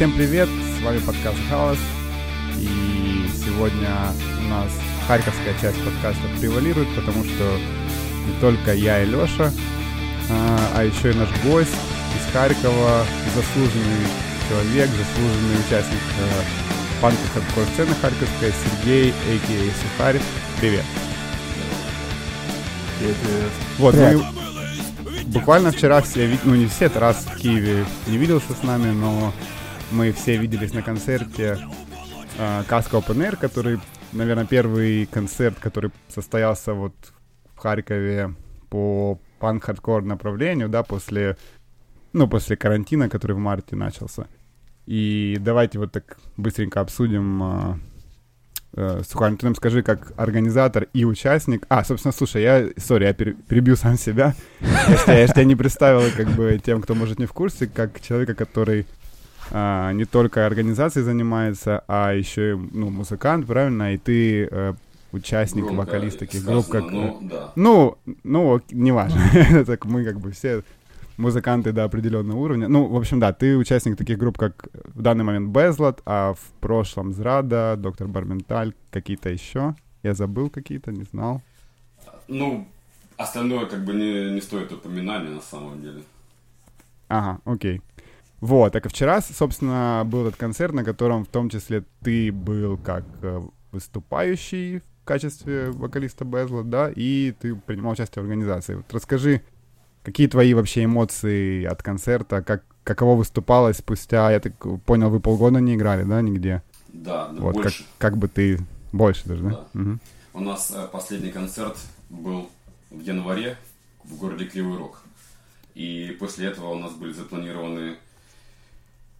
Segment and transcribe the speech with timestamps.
[0.00, 1.76] Всем привет, с вами подкаст «Галас».
[2.58, 3.90] И сегодня
[4.38, 4.72] у нас
[5.06, 7.58] харьковская часть подкаста превалирует, потому что
[8.26, 9.52] не только я и Леша,
[10.30, 11.76] а, а еще и наш гость
[12.16, 14.06] из Харькова, заслуженный
[14.48, 19.98] человек, заслуженный участник э, панка хардкор сцены харьковской Сергей, а.к.а.
[19.98, 20.20] Сухарь.
[20.62, 20.84] Привет.
[22.98, 23.50] Привет, привет.
[23.76, 24.16] Вот, привет.
[24.16, 28.92] мы буквально вчера все, ну не все, это раз в Киеве не виделся с нами,
[28.92, 29.34] но
[29.90, 31.58] мы все виделись на концерте
[32.68, 33.78] Каска Open Air, который,
[34.12, 36.94] наверное, первый концерт, который состоялся вот
[37.54, 38.34] в Харькове
[38.70, 41.36] по панк-хардкор направлению, да, после,
[42.12, 44.26] ну, после карантина, который в марте начался.
[44.86, 47.42] И давайте вот так быстренько обсудим.
[47.42, 47.78] Э,
[48.74, 51.64] э, Сухарь, ты нам скажи, как организатор и участник...
[51.68, 54.34] А, собственно, слушай, я, sorry, я перебью сам себя.
[55.06, 58.34] Я же тебя не представил, как бы, тем, кто, может, не в курсе, как человека,
[58.34, 58.86] который
[59.50, 63.94] а, не только организацией занимается, а еще и ну, музыкант, правильно?
[63.94, 64.74] И ты э,
[65.12, 66.90] участник, Громко вокалист таких сказано, групп, как...
[66.92, 67.52] Ну, да.
[67.56, 69.20] ну, ну, неважно.
[69.66, 70.62] так мы как бы все
[71.16, 72.68] музыканты до определенного уровня.
[72.68, 76.52] Ну, в общем, да, ты участник таких групп, как в данный момент Безлад, а в
[76.60, 79.74] прошлом Зрада, Доктор Барменталь, какие-то еще.
[80.02, 81.42] Я забыл какие-то, не знал.
[82.26, 82.66] Ну,
[83.16, 86.02] остальное как бы не, не стоит упоминания на самом деле.
[87.08, 87.82] Ага, окей.
[88.40, 92.78] Вот, так и вчера, собственно, был этот концерт, на котором в том числе ты был
[92.78, 98.76] как э, выступающий в качестве вокалиста Безла, да, и ты принимал участие в организации.
[98.76, 99.42] Вот расскажи,
[100.02, 105.60] какие твои вообще эмоции от концерта, как, каково выступалось спустя, я так понял, вы полгода
[105.60, 106.62] не играли, да, нигде?
[106.88, 107.84] Да, да вот, больше.
[107.98, 108.58] Как, как бы ты,
[108.92, 109.50] больше даже, да?
[109.50, 109.80] да.
[109.80, 109.98] Угу.
[110.32, 111.76] У нас э, последний концерт
[112.08, 112.48] был
[112.90, 113.58] в январе
[114.04, 115.02] в городе Кривой Рог.
[115.74, 117.96] И после этого у нас были запланированы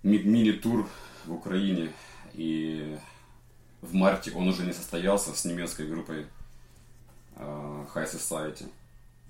[0.03, 0.89] мини-тур
[1.27, 1.93] в Украине.
[2.35, 2.97] И
[3.83, 6.27] в марте он уже не состоялся с немецкой группой
[7.37, 8.69] uh, High Society.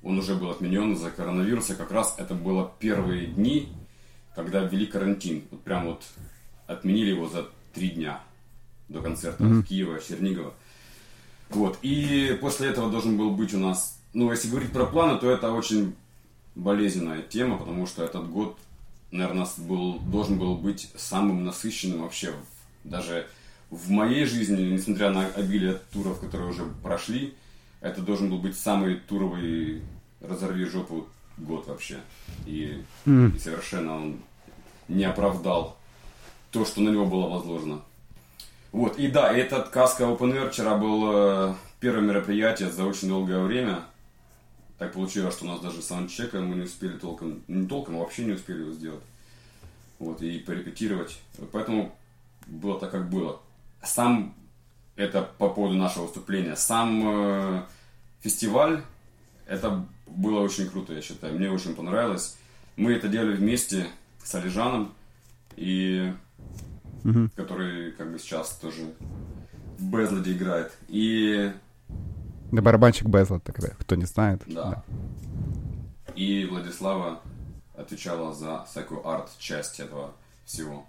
[0.03, 1.75] Он уже был отменен из-за коронавируса.
[1.75, 3.69] Как раз это было первые дни,
[4.35, 5.45] когда ввели карантин.
[5.51, 6.05] Вот прям вот
[6.67, 8.21] отменили его за три дня
[8.89, 9.61] до концерта mm-hmm.
[9.61, 10.55] в Киева, Чернигова.
[11.51, 11.79] Вот.
[11.83, 13.99] И после этого должен был быть у нас...
[14.13, 15.95] Ну, если говорить про планы, то это очень
[16.55, 18.59] болезненная тема, потому что этот год
[19.11, 22.33] наверное, был, должен был быть самым насыщенным вообще.
[22.85, 23.27] Даже
[23.71, 27.35] в моей жизни, несмотря на обилие туров, которые уже прошли,
[27.81, 29.83] это должен был быть самый туровый
[30.21, 31.07] разорви жопу
[31.39, 31.99] год вообще.
[32.47, 33.37] И, mm.
[33.37, 34.21] и совершенно он
[34.89, 35.77] не оправдал
[36.51, 37.83] то, что на него было возложено.
[38.73, 43.41] Вот, и да, этот Каска Open Air вчера был э, первое мероприятие за очень долгое
[43.41, 43.81] время.
[44.81, 48.25] Так получилось, что у нас даже саундчека мы не успели толком, не толком, а вообще
[48.25, 49.03] не успели его сделать.
[49.99, 51.21] Вот, и порепетировать.
[51.53, 51.95] Поэтому
[52.47, 53.43] было так, как было.
[53.83, 54.35] Сам,
[54.97, 57.63] это по поводу нашего выступления, сам э,
[58.23, 58.83] фестиваль,
[59.47, 61.35] это было очень круто, я считаю.
[61.35, 62.39] Мне очень понравилось.
[62.77, 63.87] Мы это делали вместе
[64.25, 64.95] с Алижаном,
[65.57, 66.11] и
[67.05, 67.29] угу.
[67.37, 68.95] который как бы сейчас тоже
[69.77, 70.73] в Безладе играет.
[70.89, 71.53] И
[72.51, 74.43] да, барабанщик Безлад, тогда, кто не знает.
[74.47, 74.71] Да.
[74.71, 74.85] да.
[76.15, 77.21] И Владислава
[77.77, 80.13] отвечала за всякую арт-часть этого
[80.45, 80.87] всего.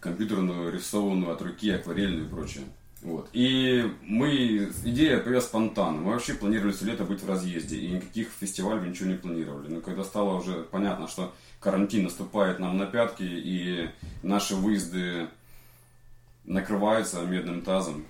[0.00, 2.64] Компьютерную, рисованную от руки, акварельную и прочее.
[3.02, 3.28] Вот.
[3.32, 5.98] И мы, идея появилась спонтанно.
[5.98, 9.68] Мы вообще планировали все лето быть в разъезде, и никаких фестивалей ничего не планировали.
[9.68, 13.90] Но когда стало уже понятно, что карантин наступает нам на пятки, и
[14.22, 15.28] наши выезды
[16.44, 18.04] накрываются медным тазом,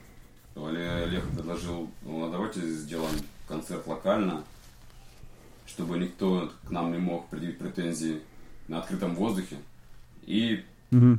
[0.54, 3.14] Олег предложил, ну, давайте сделаем
[3.48, 4.44] концерт локально,
[5.66, 8.20] чтобы никто к нам не мог предъявить претензии
[8.68, 9.56] на открытом воздухе.
[10.22, 11.18] И, угу.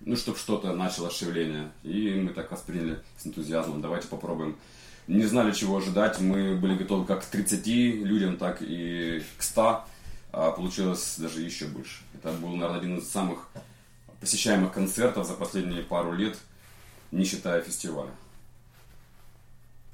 [0.00, 1.70] ну, чтобы что-то начало шевеление.
[1.82, 3.80] И мы так восприняли с энтузиазмом.
[3.80, 4.56] Давайте попробуем.
[5.06, 6.20] Не знали, чего ожидать.
[6.20, 9.84] Мы были готовы как к 30 людям, так и к 100.
[10.32, 12.02] А получилось даже еще больше.
[12.14, 13.48] Это был, наверное, один из самых
[14.20, 16.36] посещаемых концертов за последние пару лет,
[17.12, 18.10] не считая фестиваля.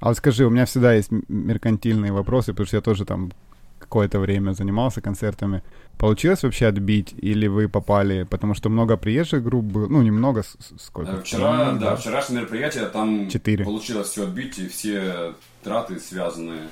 [0.02, 3.30] А вот скажи, у меня всегда есть меркантильные вопросы, потому что я тоже там
[3.78, 5.62] какое-то время занимался концертами.
[5.96, 10.42] Получилось вообще отбить или вы попали, потому что много приезжих групп было, ну немного,
[10.80, 11.12] сколько?
[11.12, 13.64] Э, вчера, да, да, вчерашнее мероприятие, там Четыре.
[13.64, 16.66] получилось все отбить, и все траты, связанные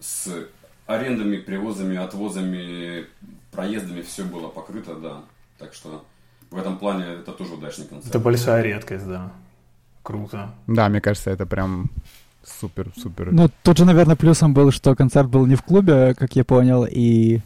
[0.00, 0.48] с
[0.86, 3.06] арендами, привозами, отвозами,
[3.52, 5.22] проездами, все было покрыто, да.
[5.58, 6.04] Так что
[6.50, 8.08] в этом плане это тоже удачный концерт.
[8.12, 9.32] Это большая редкость, да.
[10.02, 10.50] Круто.
[10.66, 11.90] Да, мне кажется, это прям
[12.44, 13.32] супер-супер.
[13.32, 16.86] Ну, тут же, наверное, плюсом был, что концерт был не в клубе, как я понял,
[16.90, 17.40] и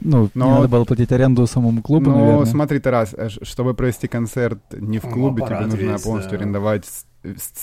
[0.00, 2.44] Ну, Но- не надо было платить аренду самому клубу, Ну, наверное.
[2.46, 6.30] смотри, Тарас, э, чтобы провести концерт не в Ну, клубе, тебе аппарат нужно весь, полностью
[6.32, 6.36] да.
[6.36, 7.06] арендовать с-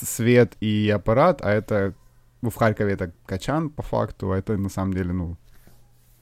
[0.07, 1.93] свет и аппарат, а это
[2.41, 5.37] ну, в Харькове это качан по факту, а это на самом деле, ну,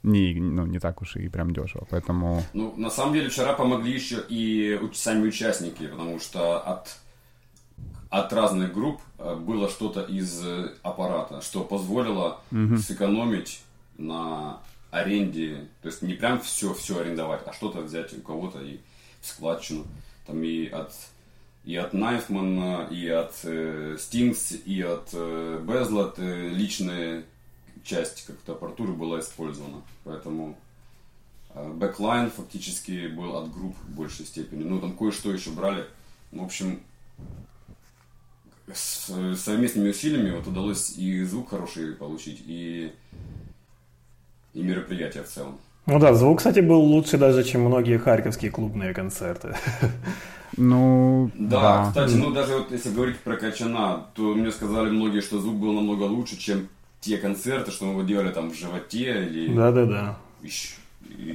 [0.04, 2.44] не, ну, не так уж и прям дешево, поэтому...
[2.54, 6.98] Ну, на самом деле, вчера помогли еще и сами участники, потому что от,
[8.12, 12.42] от разных групп э, было что-то из э, аппарата, что позволило
[12.78, 13.64] сэкономить
[13.98, 14.60] на
[14.92, 18.80] аренде, то есть не прям все, все арендовать, а что-то взять у кого-то и
[19.22, 19.86] в складчину.
[20.28, 20.94] Там и от
[21.64, 27.24] и от Найфмана, и от э, Стингс, и от э, Безлот э, личная
[27.84, 29.82] часть как-то аппаратуры была использована.
[30.04, 30.58] Поэтому
[31.54, 34.64] backline фактически был от групп в большей степени.
[34.64, 35.86] Ну, там кое-что еще брали.
[36.32, 36.82] В общем,
[38.76, 42.92] с совместными усилиями вот удалось и звук хороший получить, и,
[44.54, 45.58] и мероприятие в целом.
[45.88, 49.56] Ну да, звук, кстати, был лучше даже, чем многие харьковские клубные концерты.
[50.58, 55.40] Ну, Да, кстати, ну даже вот если говорить про Качана, то мне сказали многие, что
[55.40, 56.68] звук был намного лучше, чем
[57.00, 60.18] те концерты, что мы вот делали там в животе или Да-да-да.
[60.42, 60.76] еще,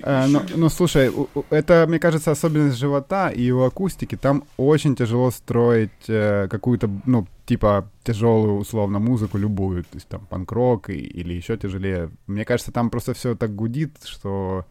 [0.02, 1.10] еще ну, ну, слушай,
[1.50, 4.16] это, мне кажется, особенность живота и у акустики.
[4.16, 9.82] Там очень тяжело строить э, какую-то, ну, типа, тяжелую, условно, музыку, любую.
[9.84, 12.10] То есть там панк-рок или еще тяжелее.
[12.26, 14.64] Мне кажется, там просто все так гудит, что...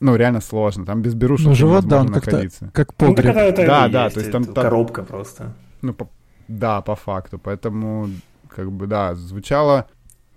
[0.00, 0.84] Ну, реально сложно.
[0.84, 2.70] Там без берушек Ну, живот, да, он находиться.
[2.74, 3.36] как Ну, погреб.
[3.36, 5.54] это, это Да, да, есть, то есть там- там- коробка просто.
[5.82, 6.08] Ну, по-
[6.48, 7.38] да, по факту.
[7.38, 8.08] Поэтому,
[8.48, 9.86] как бы, да, звучало...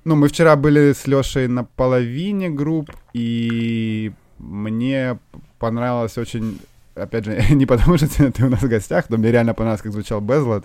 [0.08, 5.20] Ну, мы вчера были с Лешей на половине групп, и мне
[5.60, 6.60] понравилось очень...
[6.96, 9.92] Опять же, не потому что ты у нас в гостях, но мне реально понравилось, как
[9.92, 10.64] звучал Безлот.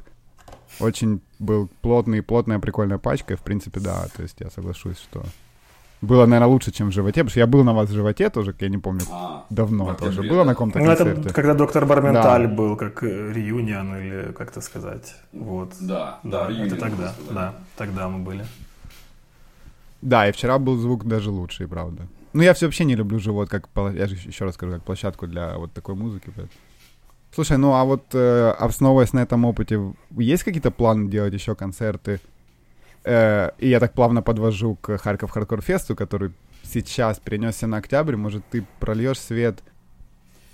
[0.78, 5.24] Очень был плотный, плотная, прикольная пачка, и, в принципе, да, то есть я соглашусь, что
[6.02, 8.54] было, наверное, лучше, чем в животе, потому что я был на вас в животе тоже,
[8.60, 10.10] я не помню, А, давно в тоже.
[10.10, 11.20] октябре, Было на каком-то Ну, концерте.
[11.20, 12.54] это когда доктор Барменталь Да.
[12.54, 15.14] был, как э, реюнион, или как это сказать.
[15.32, 15.72] Вот.
[15.80, 18.44] Да, да, Да, это тогда, да, тогда мы были.
[20.02, 22.08] Да, и вчера был звук даже лучший, правда.
[22.32, 25.26] Ну, я все вообще не люблю живот, как, я же еще раз скажу, как площадку
[25.26, 26.26] для вот такой музыки.
[26.26, 26.48] поэтому.
[27.34, 32.20] Слушай, ну а вот э, основываясь на этом опыте, есть какие-то планы делать еще концерты?
[33.04, 36.32] Э, и я так плавно подвожу к Харьков Хардкор Фесту, который
[36.62, 38.16] сейчас перенесся на октябрь.
[38.16, 39.62] Может, ты прольешь свет?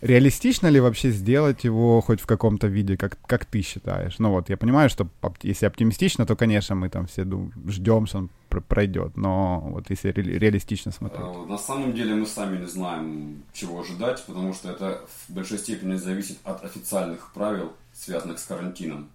[0.01, 4.21] Реалистично ли вообще сделать его хоть в каком-то виде, как, как ты считаешь?
[4.21, 5.09] Ну вот, я понимаю, что
[5.43, 9.17] если оптимистично, то, конечно, мы там все дум- ждем, что он пройдет.
[9.17, 11.21] Но вот если ре- реалистично смотреть.
[11.27, 15.59] Э, На самом деле мы сами не знаем, чего ожидать, потому что это в большой
[15.59, 19.09] степени зависит от официальных правил, связанных с карантином.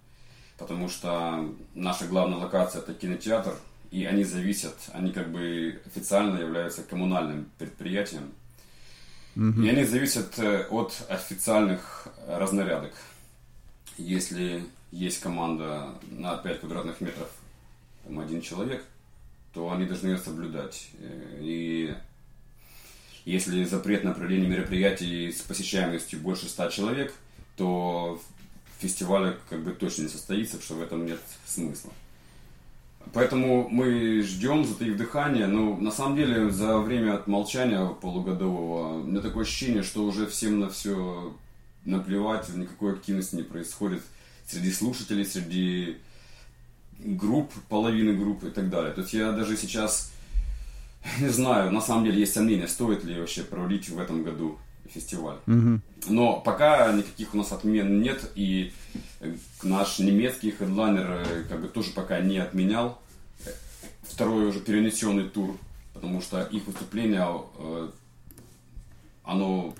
[0.58, 3.54] Потому что наша главная локация это кинотеатр,
[3.90, 8.32] и они зависят, они как бы официально являются коммунальным предприятием.
[9.36, 12.92] И они зависят э, от официальных разнарядок.
[13.98, 17.28] Если есть команда на 5 квадратных метров,
[18.04, 18.84] там один человек,
[19.54, 20.88] то они должны ее соблюдать.
[20.98, 21.94] Э, И
[23.24, 27.14] если запрет на проведение мероприятий с посещаемостью больше 100 человек,
[27.56, 28.20] то
[28.80, 31.92] фестиваль как бы точно не состоится, что в этом нет смысла.
[33.12, 39.04] Поэтому мы ждем, затаив дыхание, но на самом деле за время от молчания полугодового у
[39.04, 41.36] меня такое ощущение, что уже всем на все
[41.84, 44.02] наплевать, никакой активности не происходит
[44.46, 45.98] среди слушателей, среди
[46.98, 48.92] групп, половины групп и так далее.
[48.92, 50.12] То есть я даже сейчас
[51.20, 54.58] не знаю, на самом деле есть сомнения, стоит ли вообще проводить в этом году
[54.88, 55.36] фестиваль.
[55.46, 55.82] Мгм.
[56.08, 58.72] Но пока никаких у нас отмен нет, и
[59.20, 63.00] э, наш немецкий хедлайнер э, как бы тоже пока не отменял
[63.44, 63.50] э,
[64.02, 65.56] второй уже перенесенный тур,
[65.94, 67.26] потому что их выступление,
[69.24, 69.74] оно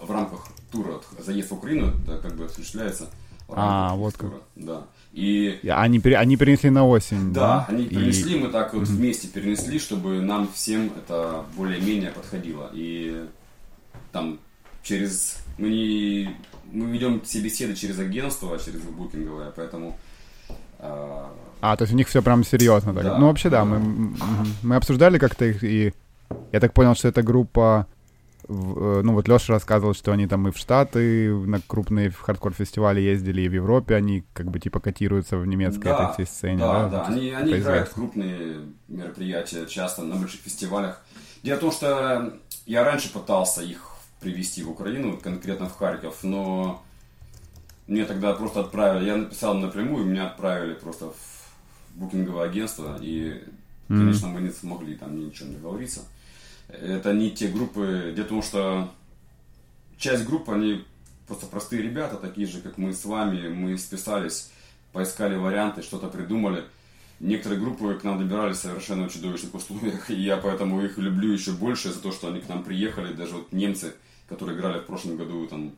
[0.00, 3.10] в рамках тура «Заезд в Украину» это как бы осуществляется
[3.48, 4.30] А, вот как.
[4.30, 4.42] тура.
[4.56, 4.86] Да.
[5.18, 7.66] И И Они, они перенесли на осень, да, да?
[7.68, 12.70] они И- перенесли, мы так вот вместе перенесли, чтобы нам всем это более-менее подходило.
[12.72, 13.24] И
[14.12, 14.38] там
[14.82, 15.38] через...
[15.58, 16.36] Мы, не,
[16.72, 19.98] мы ведем все беседы через агентство, через букинговое, поэтому...
[20.78, 23.02] а, А, то есть у них все прям серьезно так.
[23.02, 23.64] Да, ну, вообще, да, да.
[23.64, 24.14] мы,
[24.62, 25.92] мы обсуждали как-то их, и
[26.52, 27.97] я так понял, что эта группа, э,
[28.48, 33.48] ну, вот Леша рассказывал, что они там и в Штаты на крупные хардкор-фестивали ездили, и
[33.48, 36.88] в Европе они как бы типа котируются в немецкой Да, этой сцене, Да, да?
[36.88, 41.02] да, они, они играют в крупные мероприятия, часто на больших фестивалях.
[41.42, 43.84] Дело в том, что я раньше пытался их
[44.20, 46.82] привезти в Украину, конкретно в Харьков, но
[47.86, 53.44] мне тогда просто отправили, я написал напрямую, меня отправили просто в букинговое агентство, и,
[53.88, 56.00] конечно, мы не смогли там ничего не договориться.
[56.68, 58.90] Это не те группы, дело в том, что
[59.96, 60.84] часть групп, они
[61.26, 64.50] просто простые ребята, такие же, как мы с вами, мы списались,
[64.92, 66.64] поискали варианты, что-то придумали.
[67.20, 71.52] Некоторые группы к нам добирались совершенно в чудовищных условиях, и я поэтому их люблю еще
[71.52, 73.94] больше за то, что они к нам приехали, даже вот немцы,
[74.28, 75.74] которые играли в прошлом году, там,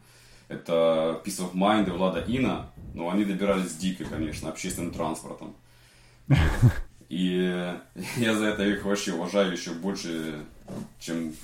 [0.48, 5.54] это Peace of Mind и Влада Ина, но они добирались дико, конечно, общественным транспортом.
[7.08, 7.74] И
[8.18, 10.44] я за это их вообще уважаю еще больше,
[10.98, 11.34] чем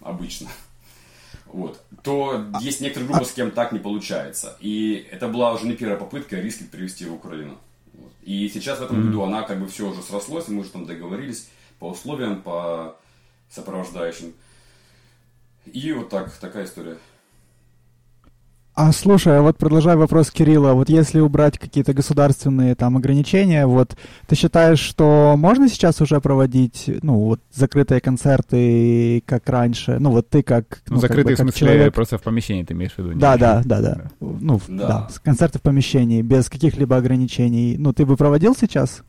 [0.00, 0.48] обычно.
[1.46, 1.82] Вот.
[2.02, 4.56] То есть некоторые группы, с кем так не получается.
[4.60, 7.58] И это была уже не первая попытка риски привести в Украину.
[7.94, 8.12] Вот.
[8.22, 11.48] И сейчас в этом году она как бы все уже срослось, мы уже там договорились
[11.78, 12.96] по условиям, по
[13.50, 14.34] сопровождающим.
[15.64, 16.98] И вот так, такая история.
[18.80, 23.96] А слушай, а вот продолжая вопрос Кирилла, вот если убрать какие-то государственные там ограничения, вот
[24.28, 29.98] ты считаешь, что можно сейчас уже проводить, ну, вот закрытые концерты, как раньше?
[29.98, 30.80] Ну, вот ты как...
[30.86, 31.94] Ну, закрытые как бы, как в смысле человек...
[31.94, 33.18] просто в помещении ты имеешь в виду?
[33.18, 34.10] Да, да, да, да, да.
[34.20, 34.86] Ну, да.
[34.86, 37.74] да, концерты в помещении, без каких-либо ограничений.
[37.76, 39.02] Ну, ты бы проводил сейчас?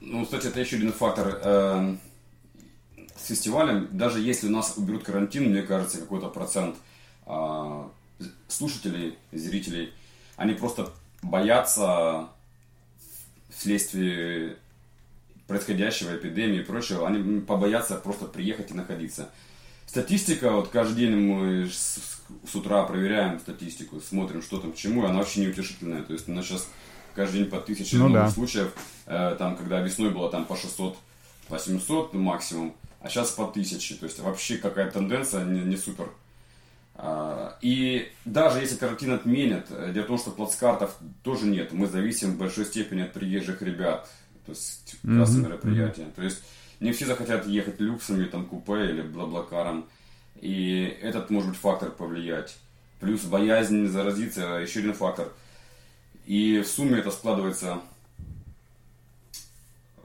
[0.00, 1.38] Ну, кстати, это еще один фактор.
[1.44, 2.00] Эм,
[3.16, 6.74] с фестивалем, даже если у нас уберут карантин, мне кажется, какой-то процент
[7.26, 7.86] а,
[8.48, 9.92] слушателей, зрителей,
[10.36, 12.28] они просто боятся
[13.50, 14.56] вследствие
[15.46, 19.30] происходящего, эпидемии и прочего, они побоятся просто приехать и находиться.
[19.86, 25.02] Статистика, вот каждый день мы с, с утра проверяем статистику, смотрим, что там к чему,
[25.02, 26.02] и она вообще неутешительная.
[26.02, 26.68] То есть у нас сейчас
[27.14, 28.30] каждый день по тысяче ну, новых да.
[28.30, 28.72] случаев,
[29.06, 30.96] э, там, когда весной было там по 600,
[31.48, 33.96] по 700 максимум, а сейчас по тысяче.
[33.96, 36.08] То есть вообще какая тенденция не, не супер
[37.62, 41.72] и даже если карантин отменят, э, дело в том, что плацкартов тоже нет.
[41.72, 44.10] Мы зависим в большой степени от приезжих ребят.
[44.44, 45.48] То есть кассовые mm-hmm.
[45.48, 46.06] мероприятия.
[46.14, 46.42] То есть
[46.80, 49.88] не все захотят ехать люксами, там, купе или бла-блакаром.
[50.40, 52.56] И этот может быть фактор повлиять.
[53.00, 55.32] Плюс боязнь заразиться, еще один фактор.
[56.26, 57.80] И в сумме это складывается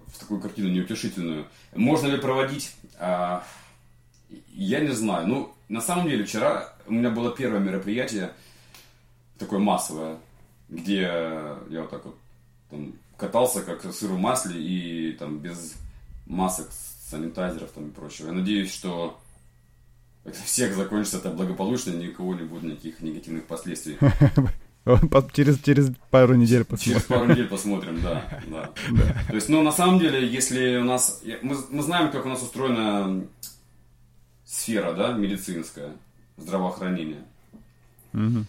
[0.08, 1.48] в такую картину неутешительную.
[1.76, 2.72] Можно ли проводить?
[3.00, 3.44] А,
[4.50, 5.28] я не знаю.
[5.28, 8.32] Ну, на самом деле, вчера у меня было первое мероприятие,
[9.38, 10.18] такое массовое,
[10.70, 12.18] где я вот так вот
[12.70, 15.76] там, катался как сыр в масле и там без
[16.26, 16.70] масок,
[17.10, 18.28] санитайзеров там и прочего.
[18.28, 19.20] Я надеюсь, что
[20.26, 23.98] это всех закончится это благополучно, никого не будет никаких негативных последствий.
[25.34, 26.94] Через, через пару недель посмотрим.
[26.94, 28.24] Через пару недель посмотрим, да.
[28.48, 28.70] да.
[28.92, 29.24] да.
[29.28, 31.22] То есть, ну, на самом деле, если у нас...
[31.42, 33.26] Мы, мы знаем, как у нас устроена
[34.46, 35.92] сфера, да, медицинская,
[36.38, 37.24] здравоохранения.
[38.14, 38.46] Угу.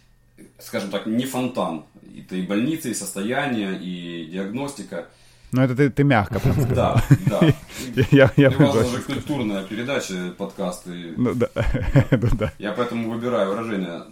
[0.58, 1.84] Скажем так, не фонтан.
[2.16, 5.08] Это и больницы, и состояние, и диагностика.
[5.52, 6.66] Ну, это ты, ты мягко сказал.
[6.74, 7.54] Да, да.
[8.10, 11.14] Я, я у вас же культурная передача, подкасты.
[11.16, 11.48] Ну, да.
[12.10, 12.52] ну, да.
[12.58, 14.02] Я поэтому выбираю выражение.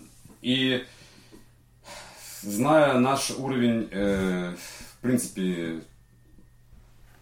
[0.40, 0.83] И
[2.42, 5.80] зная наш уровень, э, в принципе,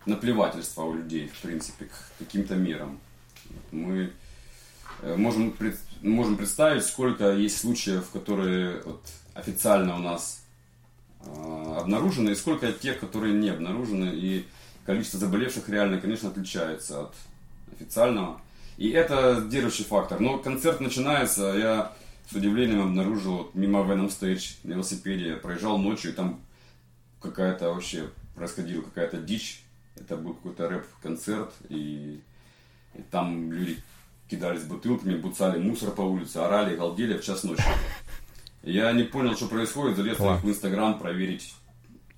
[0.06, 3.00] наплевательства у людей, в принципе, к каким-то мерам,
[3.72, 4.12] мы
[5.02, 5.16] Э,
[6.04, 9.02] можем, можем представить, сколько есть случаев, которые вот,
[9.34, 10.44] официально у нас
[11.20, 14.46] э, обнаружены, и сколько тех, которые не обнаружены, и
[14.84, 17.14] количество заболевших реально, конечно, отличается от
[17.72, 18.40] официального.
[18.76, 20.20] И это сдерживающий фактор.
[20.20, 21.92] Но концерт начинается, я
[22.30, 26.40] с удивлением обнаружил вот, мимо Venom Stage на велосипеде, проезжал ночью, и там
[27.20, 29.62] какая-то вообще происходила какая-то дичь.
[29.96, 32.20] Это был какой-то рэп-концерт, и,
[32.94, 33.78] и там люди
[34.34, 37.62] кидались бутылками, буцали мусор по улице, орали, галдели в час ночи.
[38.62, 41.54] Я не понял, что происходит, залез в Инстаграм проверить.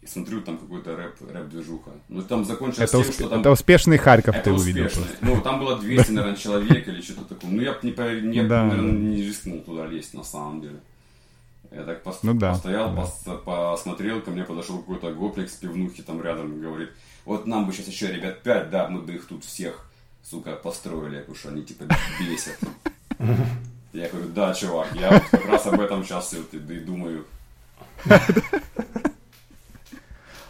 [0.01, 1.91] И смотрю, там какой-то рэп, рэп-движуха.
[2.09, 3.15] Ну, там закончилось это тем, усп...
[3.15, 3.41] что там...
[3.41, 4.83] Это успешный Харьков это ты успешный.
[4.83, 5.17] увидел просто.
[5.21, 7.51] Ну, там было 200, наверное, человек или что-то такое.
[7.51, 7.91] Ну, я бы не,
[8.29, 10.77] не, да, наверное, не рискнул туда лезть, на самом деле.
[11.73, 12.21] Я так пос...
[12.23, 13.03] ну, да, постоял, да.
[13.03, 13.25] Пос...
[13.45, 16.91] посмотрел, ко мне подошел какой-то гопник с пивнухи там рядом, говорит,
[17.25, 19.87] вот нам бы сейчас еще ребят 5, да, мы бы их тут всех
[20.29, 21.85] сука, построили, потому что они типа
[22.21, 22.59] бесят.
[23.93, 27.25] Я говорю, да, чувак, я вот как раз об этом сейчас и думаю.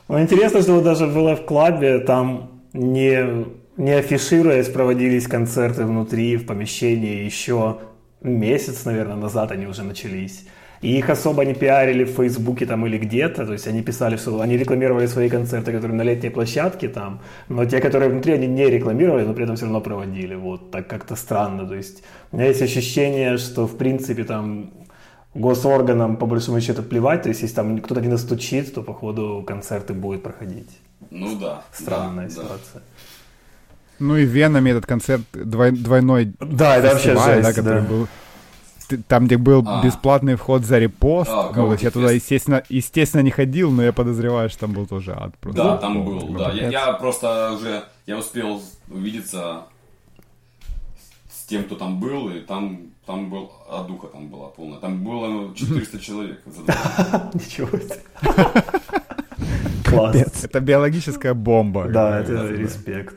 [0.09, 6.47] Ну, интересно, что даже было в клабе, там не, не афишируясь, проводились концерты внутри, в
[6.47, 7.79] помещении еще
[8.21, 10.45] месяц, наверное, назад они уже начались.
[10.83, 14.41] И их особо не пиарили в Фейсбуке там или где-то, то есть они писали, что
[14.41, 18.71] они рекламировали свои концерты, которые на летней площадке там, но те, которые внутри, они не
[18.71, 22.03] рекламировали, но при этом все равно проводили, вот, так как-то странно, то есть
[22.33, 24.71] у меня есть ощущение, что в принципе там
[25.35, 29.95] госорганам по большому счету плевать, то есть если там кто-то не настучит, то походу концерты
[29.95, 30.71] будут проходить.
[31.11, 31.63] Ну да.
[31.73, 32.83] Странная да, ситуация.
[33.99, 37.83] Ну и в Венами этот концерт двой, двойной Да, это вообще фестиваль, да, жесть, который
[37.83, 37.89] да.
[37.89, 38.09] был
[39.09, 39.83] там, где был А.
[39.85, 41.31] бесплатный вход за репост.
[41.31, 45.13] А, ну, я туда, естественно, естественно, не ходил, но я подозреваю, что там был тоже
[45.13, 45.37] ад.
[45.39, 45.63] Просто.
[45.63, 46.53] Да, там был, ну, да.
[46.53, 49.63] Я, я просто уже, я успел увидеться
[51.31, 54.79] с тем, кто там был, и там, там был, а духа там была полная.
[54.79, 56.41] Там было 400 человек.
[57.35, 58.03] Ничего себе.
[59.85, 60.45] Класс.
[60.45, 61.87] Это биологическая бомба.
[61.89, 63.15] Да, это респект.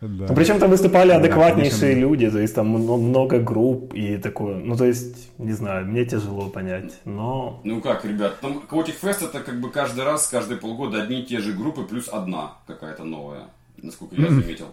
[0.00, 0.26] Да.
[0.28, 2.00] Ну, причем там выступали Да, адекватнейшие конечно.
[2.00, 4.56] люди, то есть там мно- много групп и такое.
[4.56, 7.60] Ну, то есть, не знаю, мне тяжело понять, но...
[7.64, 11.24] Ну как, ребят, там Chaotic Fest это как бы каждый раз, каждые полгода одни и
[11.24, 13.44] те же группы, плюс одна какая-то новая,
[13.78, 14.66] насколько я заметил.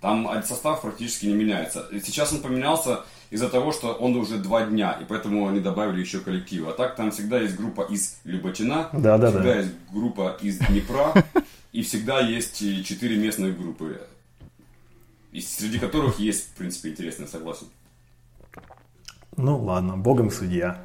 [0.00, 1.84] Там состав практически не меняется.
[1.90, 3.00] И сейчас он поменялся
[3.30, 6.70] из-за того, что он уже два дня, и поэтому они добавили еще коллективы.
[6.70, 9.30] А так там всегда есть группа из Люботина, Да-да-да.
[9.30, 11.12] всегда есть группа из Днепра,
[11.72, 14.00] и всегда есть и четыре местных группы.
[15.32, 17.66] И среди которых есть, в принципе, интересные, согласен.
[19.36, 20.78] Ну, ладно, богом судья.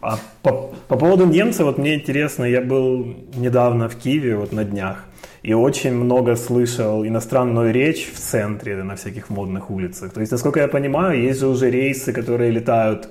[0.00, 4.64] А по, по поводу немцев, вот мне интересно, я был недавно в Киеве, вот на
[4.64, 5.04] днях,
[5.42, 10.12] и очень много слышал иностранную речь в центре, на всяких модных улицах.
[10.12, 13.08] То есть, насколько я понимаю, есть же уже рейсы, которые летают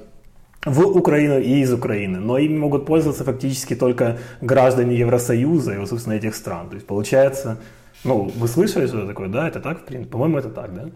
[0.66, 5.90] в Украину и из Украины, но ими могут пользоваться фактически только граждане Евросоюза и, вот,
[5.90, 6.70] собственно, этих стран.
[6.70, 7.58] То есть, получается,
[8.04, 10.12] ну, вы слышали, что это такое, да, это так, в принципе?
[10.12, 10.90] По-моему, это так, да?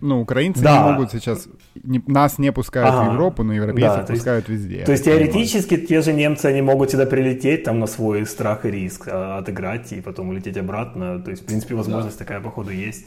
[0.00, 0.76] Ну, украинцы Да.
[0.76, 1.48] не могут сейчас...
[1.82, 3.10] не- нас не пускают Ага.
[3.10, 4.84] в Европу, но европейцев Да, то есть- пускают везде.
[4.84, 8.70] То есть теоретически те же немцы, они могут сюда прилететь там на свой страх и
[8.70, 11.18] риск, а, отыграть и потом улететь обратно.
[11.20, 13.06] То есть, в принципе, возможность такая, походу, есть.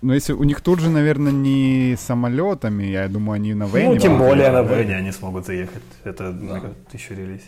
[0.00, 3.88] Но если у них тут же, наверное, не самолетами, я думаю, они на Вене.
[3.90, 4.62] ну, тем более на.
[4.62, 5.82] Вене они смогут заехать.
[6.02, 7.42] Это кажется, еще релиз.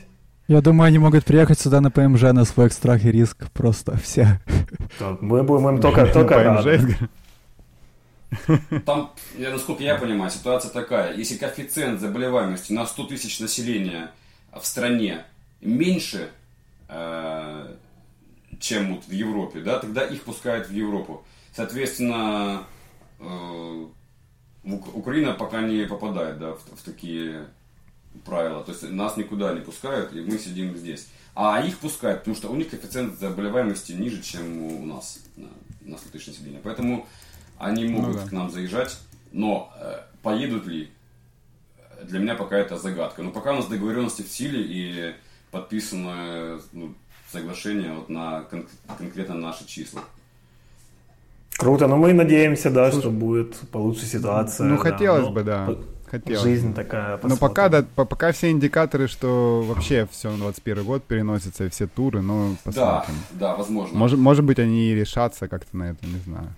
[0.46, 3.50] Я думаю, они могут приехать сюда на ПМЖ на свой страх и риск.
[3.52, 4.40] Просто все.
[5.20, 6.64] Мы будем им только, только ПМЖ.
[6.64, 6.96] рады.
[8.84, 11.14] Там, я- насколько я понимаю, ситуация такая.
[11.16, 14.10] Если коэффициент заболеваемости на 100 тысяч населения
[14.52, 15.24] в стране
[15.60, 16.28] меньше,
[16.88, 17.74] э,
[18.58, 21.24] чем вот в Европе, да, тогда их пускают в Европу.
[21.54, 22.64] Соответственно,
[23.20, 23.86] э,
[24.64, 27.46] Украина пока не попадает да, в, в такие
[28.24, 28.62] правила.
[28.62, 31.08] То есть нас никуда не пускают, и мы сидим здесь.
[31.34, 35.48] А их пускают, потому что у них коэффициент заболеваемости ниже, чем у нас на,
[35.80, 36.60] на 100 тысяч населения.
[36.62, 37.06] Поэтому
[37.58, 38.28] они могут да.
[38.28, 38.96] к нам заезжать,
[39.32, 40.90] но э, поедут ли,
[42.04, 43.22] для меня пока это загадка.
[43.22, 45.14] Но пока у нас договоренности в силе и
[45.50, 46.94] подписано ну,
[47.32, 50.02] соглашение вот на кон- конкретно наши числа.
[51.56, 54.66] Круто, но мы надеемся, да, что будет получше ситуация.
[54.66, 54.82] Ну, да.
[54.82, 55.76] хотелось Но бы, да.
[56.20, 56.42] Хотелось.
[56.42, 57.12] Жизнь такая.
[57.12, 57.38] Но посмотрим.
[57.38, 61.86] пока, да, по- пока все индикаторы, что вообще все на 21 год переносится, и все
[61.86, 63.14] туры, ну, Да, посмотрим.
[63.32, 63.98] да, возможно.
[63.98, 66.54] Может, может быть, они и решатся как-то на это, не знаю.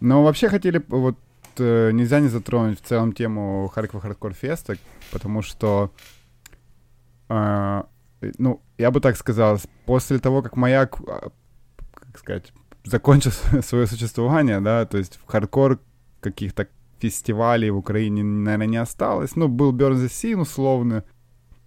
[0.00, 1.16] Но вообще хотели, вот,
[1.58, 4.76] э, нельзя не затронуть в целом тему Харькова Хардкор Феста,
[5.10, 5.90] потому что,
[7.28, 7.82] э,
[8.38, 11.30] ну, я бы так сказал, после того, как Маяк, а,
[11.94, 12.52] как сказать,
[12.84, 13.30] закончил
[13.62, 15.78] свое существование, да, то есть в хардкор
[16.20, 16.68] каких-то
[17.02, 19.36] фестивалей в Украине, наверное, не осталось.
[19.36, 21.04] Ну, был Burn the Scene условно,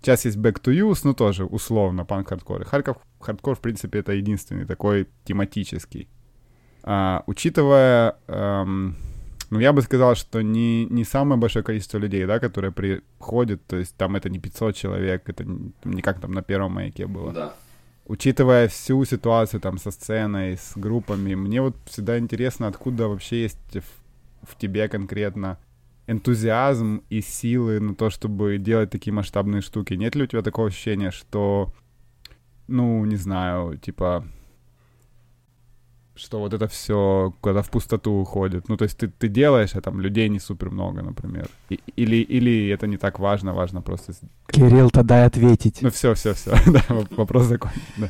[0.05, 2.63] Сейчас есть Back to Youth, ну тоже условно панк-хардкор.
[2.63, 6.07] Харьков хардкор, в принципе, это единственный такой тематический.
[6.83, 8.95] А, учитывая, эм,
[9.49, 13.77] ну я бы сказал, что не, не самое большое количество людей, да, которые приходят, то
[13.77, 17.33] есть там это не 500 человек, это не, не как там на первом маяке было.
[17.33, 17.53] Да.
[18.05, 23.57] Учитывая всю ситуацию там со сценой, с группами, мне вот всегда интересно, откуда вообще есть
[24.47, 25.57] в, тебе конкретно
[26.07, 29.93] энтузиазм и силы на то, чтобы делать такие масштабные штуки.
[29.95, 31.73] Нет ли у тебя такого ощущения, что,
[32.67, 34.23] ну, не знаю, типа,
[36.15, 38.69] что вот это все куда в пустоту уходит.
[38.69, 41.49] Ну, то есть ты, ты делаешь, а там людей не супер много, например.
[41.69, 44.13] И- или, или это не так важно, важно просто...
[44.47, 45.81] Кирилл-то дай ответить.
[45.81, 46.51] Ну, все, все, все.
[46.71, 46.83] Да,
[47.17, 47.81] вопрос закончен.
[47.97, 48.09] да.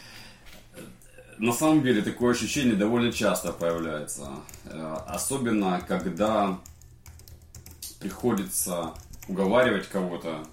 [1.37, 4.29] На самом деле такое ощущение довольно часто появляется.
[4.65, 6.57] Э, Особенно, когда
[7.99, 8.93] приходится
[9.27, 10.45] уговаривать кого-то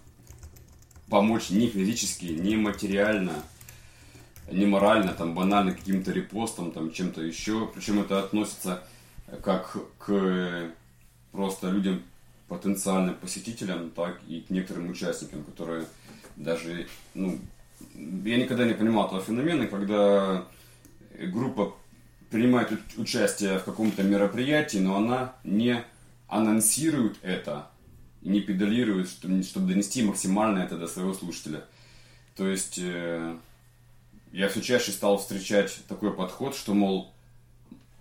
[1.09, 3.35] помочь не физически, не материально,
[4.51, 7.71] не морально, там банально каким-то репостом, там чем-то еще.
[7.73, 8.83] Причем это относится
[9.43, 10.73] как к
[11.31, 12.03] просто людям,
[12.49, 15.87] потенциальным посетителям, так и к некоторым участникам, которые
[16.37, 17.39] даже, ну,
[17.95, 20.45] я никогда не понимал этого феномена, когда
[21.27, 21.75] группа
[22.31, 25.85] принимает участие в каком-то мероприятии, но она не
[26.29, 27.67] анонсирует это
[28.23, 31.65] не педалирует, чтобы, донести максимально это до своего слушателя.
[32.37, 33.37] То есть, э,
[34.33, 37.13] я все чаще стал встречать такой подход, что, мол,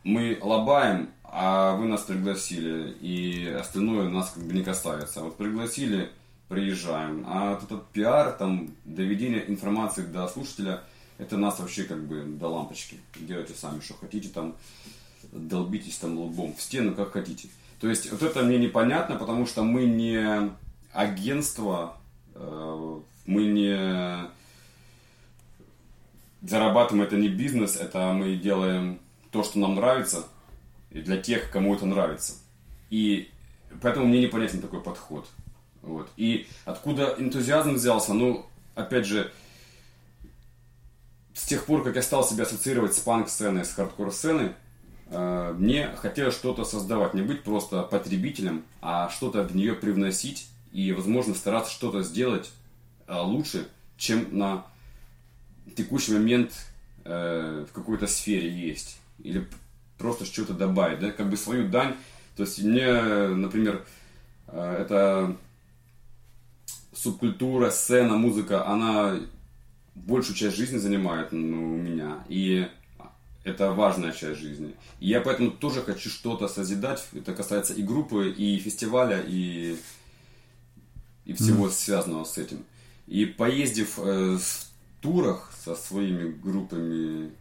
[0.03, 5.21] мы лобаем, а вы нас пригласили, и остальное нас как бы не касается.
[5.21, 6.11] Вот пригласили,
[6.47, 7.25] приезжаем.
[7.27, 10.81] А этот пиар, там, доведение информации до слушателя,
[11.21, 12.97] это нас вообще как бы до лампочки.
[13.15, 14.55] Делайте сами, что хотите, там,
[15.31, 17.47] долбитесь там лбом в стену, как хотите.
[17.79, 20.51] То есть вот это мне непонятно, потому что мы не
[20.91, 21.97] агентство,
[22.33, 24.29] э, мы не
[26.41, 28.99] зарабатываем, это не бизнес, это мы делаем
[29.31, 30.25] то, что нам нравится,
[30.89, 32.33] и для тех, кому это нравится.
[32.89, 33.29] И
[33.79, 35.27] поэтому мне непонятен такой подход.
[35.83, 36.09] Вот.
[36.17, 39.31] И откуда энтузиазм взялся, ну, опять же,
[41.33, 44.53] с тех пор, как я стал себя ассоциировать с панк-сценой, с хардкор-сценой,
[45.07, 50.91] э, мне хотелось что-то создавать, не быть просто потребителем, а что-то в нее привносить и,
[50.91, 52.51] возможно, стараться что-то сделать
[53.07, 53.67] э, лучше,
[53.97, 54.65] чем на
[55.75, 56.53] текущий момент
[57.05, 58.97] э, в какой-то сфере есть.
[59.19, 59.47] Или
[59.97, 61.95] просто что-то добавить, да, как бы свою дань.
[62.35, 63.85] То есть мне, например,
[64.47, 65.37] э, это
[66.93, 69.17] субкультура, сцена, музыка, она
[70.05, 72.23] большую часть жизни занимает ну, у меня.
[72.27, 72.67] И
[73.43, 74.75] это важная часть жизни.
[74.99, 77.07] И я поэтому тоже хочу что-то созидать.
[77.13, 79.75] Это касается и группы, и фестиваля, и,
[81.25, 81.71] и всего mm.
[81.71, 82.63] связанного с этим.
[83.07, 87.31] И поездив э, в турах со своими группами,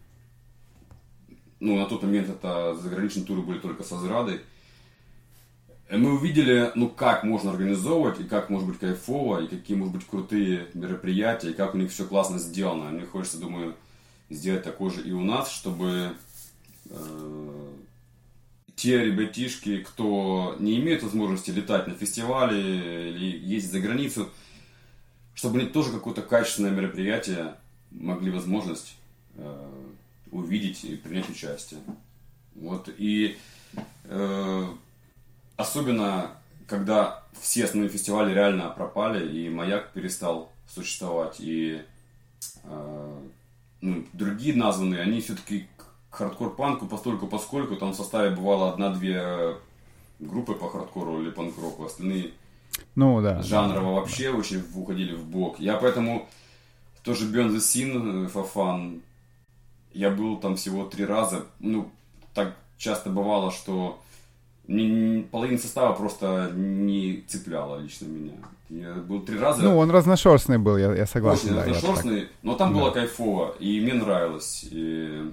[1.60, 4.40] ну, на тот момент это заграничные туры были только со Зрадой,
[5.98, 10.06] мы увидели, ну, как можно организовывать, и как может быть кайфово, и какие, может быть,
[10.06, 12.90] крутые мероприятия, и как у них все классно сделано.
[12.90, 13.74] Мне хочется, думаю,
[14.28, 16.12] сделать такое же и у нас, чтобы
[16.88, 17.70] э,
[18.76, 24.30] те ребятишки, кто не имеет возможности летать на фестивале или ездить за границу,
[25.34, 27.56] чтобы они тоже какое-то качественное мероприятие
[27.90, 28.94] могли возможность
[29.34, 29.70] э,
[30.30, 31.80] увидеть и принять участие.
[32.54, 33.36] Вот, и
[34.04, 34.66] э,
[35.60, 36.30] Особенно,
[36.66, 41.82] когда все основные фестивали реально пропали, и маяк перестал существовать, и
[42.64, 43.18] э,
[43.80, 49.56] ну, другие названные, они все-таки к хардкор-панку постольку поскольку там в составе бывало одна-две
[50.18, 52.32] группы по хардкору или панк-року, остальные
[52.94, 54.38] ну, да, жанрово да, вообще да.
[54.38, 55.58] очень уходили в бок.
[55.58, 56.28] Я поэтому
[57.02, 59.02] тоже Beyond the Scene, for fun,
[59.92, 61.46] я был там всего три раза.
[61.58, 61.90] Ну,
[62.34, 64.02] так часто бывало, что
[65.30, 68.34] половина состава просто не цепляла лично меня.
[68.68, 69.62] Я был три раза.
[69.62, 71.46] Ну, он разношерстный был, я, я согласен.
[71.46, 72.78] Очень да, разношерстный, но там да.
[72.78, 74.66] было кайфово, и мне нравилось.
[74.70, 75.28] И...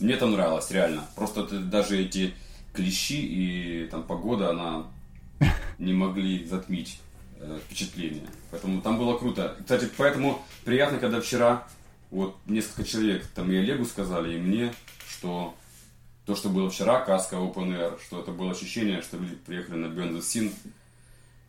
[0.00, 1.04] Мне там нравилось, реально.
[1.14, 2.32] Просто даже эти
[2.72, 4.86] клещи и там погода, она
[5.78, 6.98] не могли затмить
[7.40, 8.26] э, впечатление.
[8.50, 9.54] Поэтому там было круто.
[9.60, 11.66] Кстати, поэтому приятно, когда вчера
[12.10, 14.72] вот несколько человек, там и Олегу сказали, и мне,
[15.06, 15.54] что
[16.26, 19.88] то, что было вчера, Каска Open Air, что это было ощущение, что люди приехали на
[19.88, 20.52] Бензосин,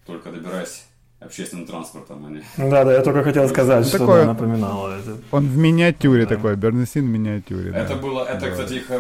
[0.06, 0.86] только добираясь
[1.20, 2.42] общественным транспортом, они.
[2.58, 5.18] А да, да, я только хотел сказать, что такое, да, напоминало это.
[5.32, 6.36] Он в миниатюре да.
[6.36, 7.72] такой, Бернесин в миниатюре.
[7.72, 7.96] Это да.
[7.96, 8.52] было, это, да.
[8.52, 8.92] кстати, их,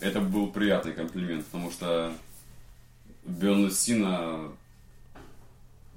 [0.00, 2.12] это был приятный комплимент, потому что
[3.24, 4.50] Бернесина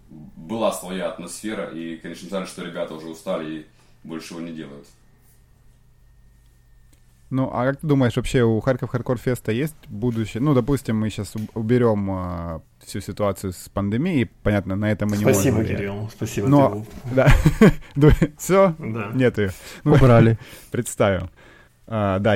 [0.10, 3.66] была своя атмосфера, и, конечно, жаль, что ребята уже устали и
[4.04, 4.88] больше его не делают.
[7.32, 10.44] Ну, а как ты думаешь, вообще у Харьков Хардкор Феста есть будущее?
[10.44, 15.24] Ну, допустим, мы сейчас уберем а, всю ситуацию с пандемией, понятно, на этом мы не
[15.24, 15.76] Спасибо, можем.
[15.78, 16.48] Кирилл, спасибо.
[16.50, 17.34] Но, да,
[18.38, 19.12] все, да.
[19.14, 19.52] нет ее.
[19.86, 20.38] Ну, Убрали.
[20.72, 21.30] Представим.
[21.88, 22.36] А, да,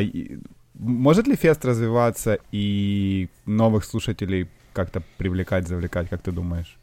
[0.73, 6.77] может ли фест развиваться и новых слушателей как-то привлекать, завлекать, как ты думаешь?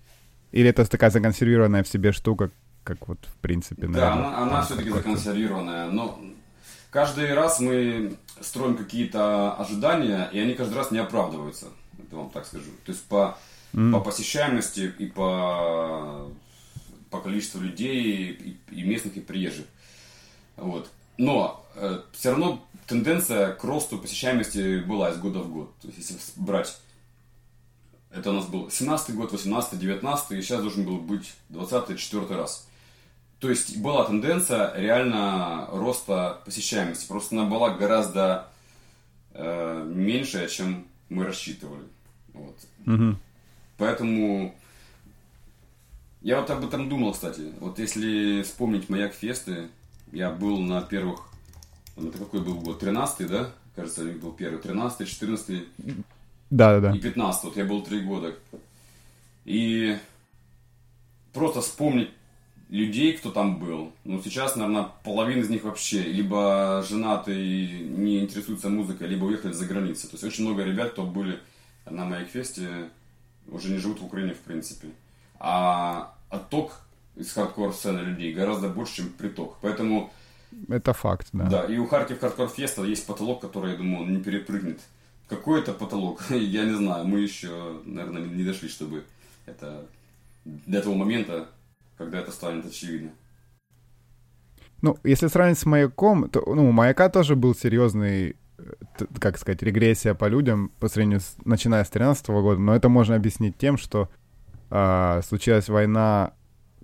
[0.53, 2.51] Или это такая законсервированная в себе штука,
[2.85, 6.21] как вот в принципе, наверное, Да, она, она все-таки законсервированная, но
[6.93, 11.67] каждый раз мы строим какие-то ожидания, и они каждый раз не оправдываются.
[11.99, 12.71] Это вам так скажу.
[12.85, 13.37] То есть по,
[13.73, 13.93] mm.
[13.93, 16.31] по посещаемости и по,
[17.11, 19.67] по количеству людей, и, и местных, и приезжих.
[20.57, 20.89] Вот.
[21.17, 25.75] Но э, все равно тенденция к росту посещаемости была из года в год.
[25.81, 26.77] То есть если брать
[28.11, 32.37] это у нас был 17 год, 18 19 и сейчас должен был быть 20 четвертый
[32.37, 32.69] раз.
[33.43, 37.09] То есть была тенденция реально роста посещаемости.
[37.09, 38.47] Просто она была гораздо
[39.35, 41.83] э, меньше, чем мы рассчитывали.
[42.35, 42.57] Вот.
[42.87, 43.17] Угу.
[43.79, 44.55] Поэтому
[46.21, 47.53] я вот об этом думал, кстати.
[47.59, 49.71] Вот если вспомнить Маяк Фесты,
[50.13, 51.23] я был на первых...
[51.97, 52.79] Это какой был год?
[52.79, 53.51] 13 да?
[53.75, 54.61] Кажется, у них был первый.
[54.61, 55.65] 13 14
[56.51, 56.97] Да, да, да.
[56.97, 58.37] И 15 Вот я был три года.
[59.45, 59.99] И
[61.33, 62.11] просто вспомнить
[62.73, 63.93] людей, кто там был.
[64.05, 69.53] Ну, сейчас, наверное, половина из них вообще либо женаты и не интересуются музыкой, либо уехали
[69.53, 70.09] за границу.
[70.09, 71.39] То есть очень много ребят, кто были
[71.85, 72.89] на Майкфесте,
[73.47, 74.89] уже не живут в Украине, в принципе.
[75.39, 76.81] А отток
[77.15, 79.59] из хардкор-сцены людей гораздо больше, чем приток.
[79.61, 80.11] Поэтому...
[80.69, 81.45] Это факт, да.
[81.45, 84.81] Да, и у Харьков Хардкор Феста есть потолок, который, я думаю, он не перепрыгнет.
[85.29, 86.23] Какой это потолок?
[86.31, 87.05] я не знаю.
[87.05, 89.05] Мы еще, наверное, не дошли, чтобы
[89.45, 89.85] это...
[90.45, 91.49] До этого момента
[91.97, 93.13] когда это станет очевидно.
[94.83, 98.65] Ну, если сравнить с маяком, то ну, у маяка тоже был серьезный, э,
[99.21, 103.15] как сказать, регрессия по людям по сравнению с, начиная с 2013 года, но это можно
[103.15, 104.09] объяснить тем, что
[104.71, 106.33] э, случилась война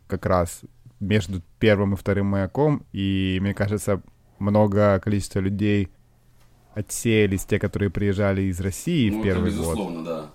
[0.06, 0.60] как раз
[1.00, 4.00] между первым и вторым маяком, и, мне кажется,
[4.38, 5.90] много количества людей
[6.74, 10.04] отсеялись, те, которые приезжали из России ну, в первый это безусловно, год.
[10.04, 10.30] да.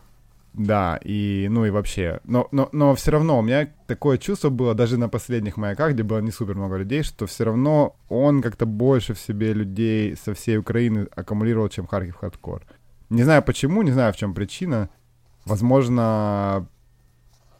[0.53, 2.19] Да, и, ну и вообще.
[2.25, 6.03] Но, но, но все равно у меня такое чувство было даже на последних маяках, где
[6.03, 10.35] было не супер много людей, что все равно он как-то больше в себе людей со
[10.35, 12.61] всей Украины аккумулировал, чем Харьков Хардкор.
[13.09, 14.89] Не знаю почему, не знаю в чем причина.
[15.45, 16.67] Возможно,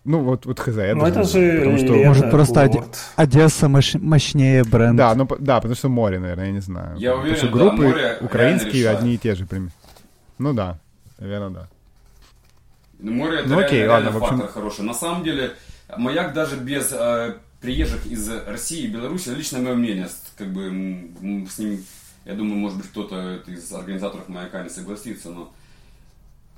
[0.06, 0.76] ну вот, вот хз.
[0.76, 1.94] Ну это же потому что...
[1.94, 2.84] Может просто Оде...
[3.16, 3.96] Одесса мощ...
[3.96, 4.98] мощнее бренд.
[4.98, 6.98] Да, ну да, потому что море, наверное, я не знаю.
[6.98, 9.48] Я уверен, потому что группы да, море украинские одни и те же.
[10.38, 10.80] Ну да,
[11.20, 11.68] наверное, да.
[13.00, 14.54] Ну, море это ну, окей, реально, ладно, фактор общем...
[14.54, 14.86] хороший.
[14.86, 15.54] На самом деле,
[15.98, 21.58] маяк даже без э, приезжих из России и Беларуси, лично мое мнение, как бы с
[21.58, 21.84] ним,
[22.26, 25.54] я думаю, может быть, кто-то из организаторов маяка не согласится, но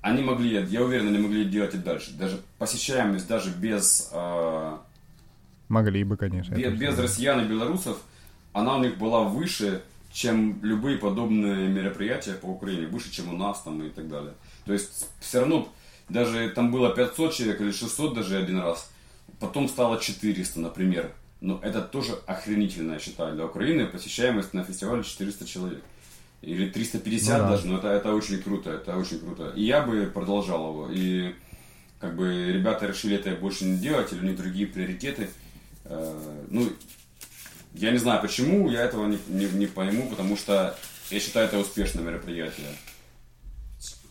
[0.02, 2.12] они могли, я уверен, они могли делать и дальше.
[2.14, 4.10] Даже посещаемость, даже без...
[4.12, 4.78] Э,
[5.68, 6.54] могли бы, конечно.
[6.54, 7.98] Без, без россиян и белорусов,
[8.54, 13.62] она у них была выше, чем любые подобные мероприятия по Украине, выше, чем у нас
[13.62, 14.34] там и так далее.
[14.66, 15.68] То есть все равно
[16.10, 18.92] даже там было 500 человек или 600 даже один раз.
[19.40, 21.12] Потом стало 400, например.
[21.42, 23.86] Но это тоже охренительно, я считаю, для Украины.
[23.86, 25.84] Посещаемость на фестивале 400 человек.
[26.42, 29.52] Или 350 ну, даже, но это, это очень круто, это очень круто.
[29.56, 30.90] И я бы продолжал его.
[30.92, 31.34] И
[32.00, 35.30] как бы ребята решили это больше не делать, или у них другие приоритеты.
[35.86, 36.70] Э, ну,
[37.74, 40.78] я не знаю почему, я этого не, не, не пойму, потому что
[41.10, 42.68] я считаю это успешное мероприятие.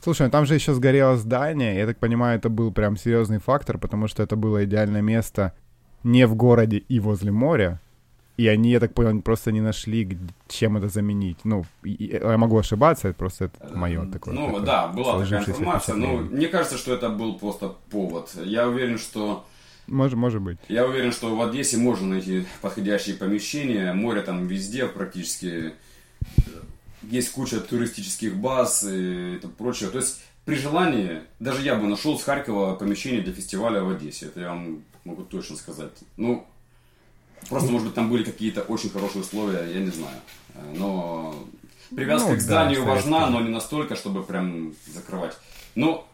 [0.05, 3.79] Слушай, ну там же еще сгорело здание, я так понимаю, это был прям серьезный фактор,
[3.79, 5.55] потому что это было идеальное место
[6.03, 7.81] не в городе и возле моря,
[8.37, 11.39] и они, я так понял, просто не нашли, чем это заменить.
[11.45, 14.35] Ну, я могу ошибаться, это просто это мое такое.
[14.35, 18.31] Ну, такое да, была такая информация, но мне кажется, что это был просто повод.
[18.45, 19.47] Я уверен, что...
[19.87, 20.59] Может, может быть.
[20.69, 23.95] Я уверен, что в Одессе можно найти подходящие помещения.
[23.95, 25.73] Море там везде практически
[27.11, 29.91] есть куча туристических баз и прочее.
[29.91, 34.27] То есть при желании, даже я бы нашел с Харькова помещение для фестиваля в Одессе.
[34.27, 35.93] Это я вам могу точно сказать.
[36.17, 36.47] Ну,
[37.49, 40.19] просто, может быть, там были какие-то очень хорошие условия, я не знаю.
[40.75, 41.35] Но
[41.95, 45.37] привязка ну, к зданию да, важна, но не настолько, чтобы прям закрывать.
[45.75, 46.07] Но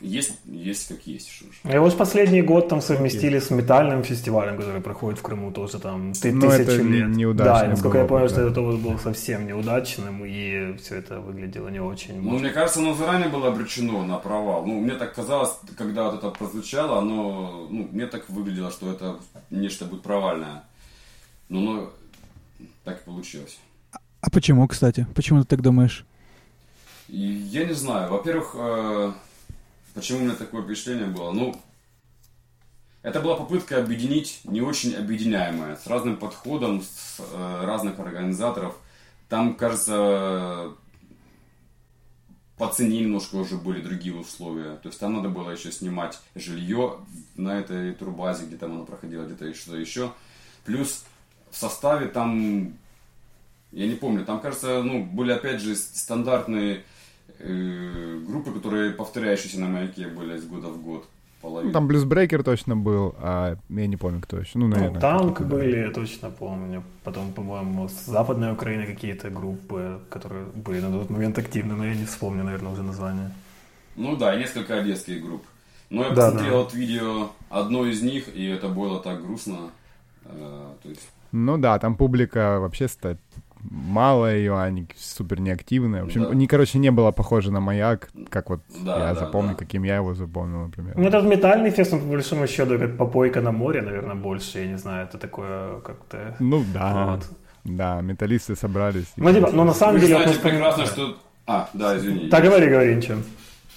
[0.00, 1.30] есть, есть как есть.
[1.30, 1.74] Что ж.
[1.74, 6.12] И вот последний год там совместили с метальным фестивалем, который проходит в Крыму тоже там
[6.12, 7.08] ты, Но тысячу это лет.
[7.08, 11.68] Неудачно да, насколько я понял, что этот опыт был совсем неудачным, и все это выглядело
[11.68, 12.20] не очень.
[12.20, 14.66] Ну, мне кажется, оно заранее было обречено на провал.
[14.66, 19.16] Ну, мне так казалось, когда вот это прозвучало, оно, ну, мне так выглядело, что это
[19.50, 20.62] нечто будет провальное.
[21.48, 21.92] Ну, но
[22.84, 23.58] так и получилось.
[24.20, 25.06] А почему, кстати?
[25.14, 26.04] Почему ты так думаешь?
[27.08, 28.10] И я не знаю.
[28.10, 29.12] Во-первых, э,
[29.96, 31.32] Почему у меня такое впечатление было?
[31.32, 31.58] Ну,
[33.00, 38.76] это была попытка объединить не очень объединяемое, с разным подходом, с э, разных организаторов.
[39.30, 40.74] Там, кажется,
[42.58, 44.76] по цене немножко уже были другие условия.
[44.76, 46.98] То есть там надо было еще снимать жилье
[47.36, 50.12] на этой турбазе, где там оно проходило, где-то что-то еще.
[50.66, 51.06] Плюс
[51.50, 52.76] в составе там,
[53.72, 56.84] я не помню, там, кажется, ну, были опять же стандартные
[57.46, 61.08] э, группы, которые повторяющиеся на маяке были из года в год.
[61.42, 61.68] Половина.
[61.68, 64.58] Ну, там Блюзбрейкер точно был, а я не помню, кто еще.
[64.58, 64.94] Ну, наверное.
[64.94, 66.82] Ну, танк были, я точно помню.
[67.04, 71.94] Потом, по-моему, с Западной Украины какие-то группы, которые были на тот момент активны, но я
[71.94, 73.30] не вспомню, наверное, уже название.
[73.96, 75.44] Ну да, несколько одесских групп.
[75.90, 76.58] Но я да, посмотрел да.
[76.58, 79.70] вот видео одной из них, и это было так грустно.
[80.24, 81.08] Э, то есть...
[81.32, 82.88] Ну да, там публика вообще
[83.70, 86.02] мало ее, они супер неактивные.
[86.02, 86.30] В общем, да.
[86.30, 89.56] они, короче, не было похоже на маяк, как вот да, я да, запомню, да.
[89.56, 90.94] каким я его запомнил, например.
[90.96, 94.66] Ну, этот метальный фест, он, по большому счету, как попойка на море, наверное, больше, я
[94.66, 96.36] не знаю, это такое как-то...
[96.38, 97.26] Ну, да, вот.
[97.64, 99.12] да, металлисты собрались.
[99.16, 100.16] Ну, типа, но на самом Вы деле...
[100.16, 101.16] знаете прекрасно, что...
[101.46, 102.28] А, да, извини.
[102.28, 103.18] Так, говори, говори, ничего.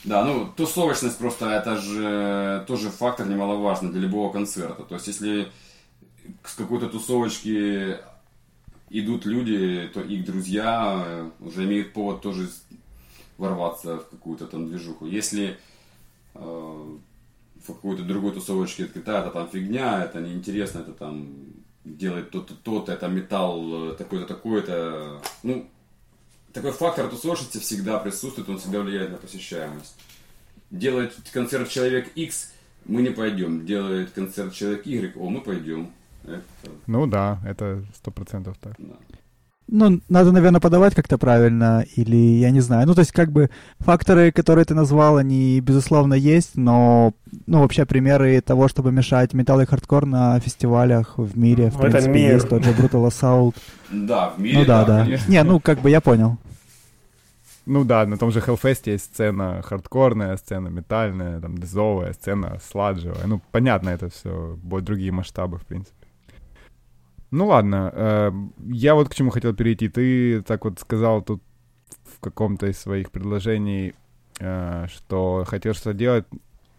[0.03, 4.83] Да, ну, тусовочность просто, это же тоже фактор немаловажный для любого концерта.
[4.83, 5.49] То есть, если
[6.43, 7.97] с какой-то тусовочки
[8.89, 12.49] идут люди, то их друзья э, уже имеют повод тоже
[13.37, 15.05] ворваться в какую-то там движуху.
[15.05, 15.57] Если
[16.35, 21.27] э, в какой-то другой тусовочке это, да, это там фигня, это неинтересно, это там
[21.83, 25.21] делает то-то, то-то, это металл э, такой-то, такой-то.
[25.43, 25.69] Ну,
[26.53, 29.95] такой фактор тусовочности всегда присутствует, он всегда влияет на посещаемость.
[30.71, 32.53] Делает концерт человек X,
[32.85, 33.65] мы не пойдем.
[33.65, 35.91] Делает концерт человек Y, о, мы пойдем.
[36.23, 36.41] Это...
[36.87, 38.73] Ну да, это сто процентов так.
[38.77, 38.95] Да.
[39.71, 42.87] Ну, надо, наверное, подавать как-то правильно, или я не знаю.
[42.87, 47.13] Ну, то есть, как бы, факторы, которые ты назвал, они, безусловно, есть, но,
[47.45, 51.81] ну, вообще, примеры того, чтобы мешать металл и хардкор на фестивалях в мире, в, в
[51.81, 52.33] принципе, мир.
[52.33, 53.55] есть тот же Brutal Assault.
[53.91, 55.05] Да, в мире, Ну, да, да.
[55.05, 55.17] да.
[55.27, 56.37] Не, ну, как бы, я понял.
[57.67, 63.27] Ну да, на том же Hellfest есть сцена хардкорная, сцена метальная, там, дезовая, сцена сладжевая.
[63.27, 65.98] Ну, понятно, это все, будут другие масштабы, в принципе.
[67.31, 68.31] Ну ладно, э,
[68.69, 69.87] я вот к чему хотел перейти.
[69.87, 71.43] Ты так вот сказал тут
[72.05, 73.93] в каком-то из своих предложений,
[74.39, 76.25] э, что хотел что-то делать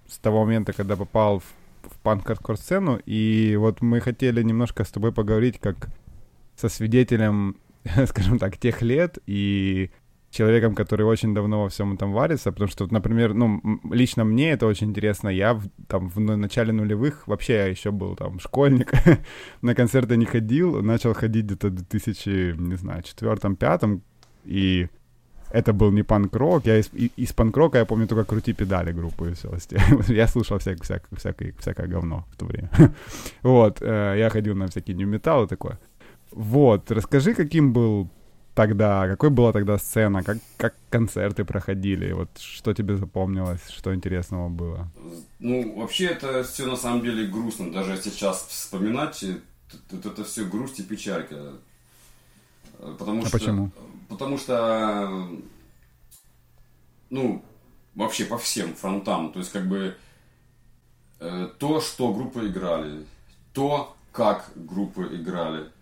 [0.08, 1.44] с того момента, когда попал в,
[1.88, 5.88] в панк-хардкор сцену, и вот мы хотели немножко с тобой поговорить как
[6.56, 7.56] со свидетелем,
[8.06, 9.90] скажем так, тех лет и
[10.30, 14.66] человеком, который очень давно во всем этом варится, потому что, например, ну, лично мне это
[14.66, 15.28] очень интересно.
[15.28, 18.92] Я в, там в начале нулевых вообще я еще был там школьник,
[19.62, 24.02] на концерты не ходил, начал ходить где-то в 2000, не знаю, четвертом, пятом,
[24.44, 24.88] и
[25.50, 29.32] это был не панк-рок, я из, из панк-рока я помню только «Крути педали» группу и
[29.32, 29.50] все.
[30.08, 32.70] я слушал всякое, всякое, всякое, всякое говно в то время.
[33.42, 35.78] вот, э, я ходил на всякие нью-металлы такое.
[36.30, 38.08] Вот, расскажи, каким был
[38.60, 44.50] тогда, какой была тогда сцена, как, как концерты проходили, вот что тебе запомнилось, что интересного
[44.50, 44.86] было?
[45.38, 50.78] Ну, вообще это все на самом деле грустно, даже сейчас вспоминать, это, это все грусть
[50.78, 51.54] и печалька.
[52.98, 53.70] Потому а что, почему?
[54.10, 55.26] Потому что,
[57.08, 57.42] ну,
[57.94, 59.96] вообще по всем фронтам, то есть как бы
[61.20, 63.06] э, то, что группы играли,
[63.54, 65.70] то, как группы играли–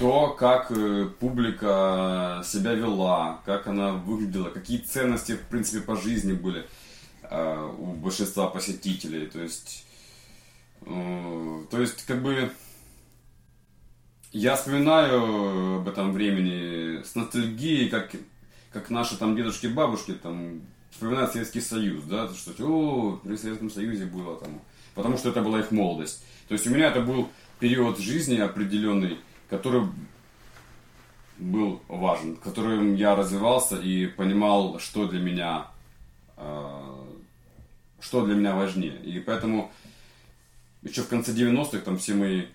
[0.00, 6.32] то, как э, публика себя вела, как она выглядела, какие ценности, в принципе, по жизни
[6.32, 6.66] были
[7.22, 9.26] э, у большинства посетителей.
[9.26, 9.86] То есть,
[10.82, 12.50] э, то есть, как бы,
[14.32, 18.10] я вспоминаю об этом времени с ностальгией, как,
[18.72, 20.60] как наши там дедушки и бабушки там
[20.90, 24.60] вспоминают Советский Союз, да, что о, при Советском Союзе было там,
[24.94, 26.24] потому что это была их молодость.
[26.48, 27.28] То есть у меня это был
[27.60, 29.88] период жизни определенный, который
[31.38, 35.66] был важен, которым я развивался и понимал, что для меня,
[36.36, 37.04] э,
[38.00, 39.00] что для меня важнее.
[39.02, 39.70] И поэтому
[40.82, 42.46] еще в конце 90-х там все мои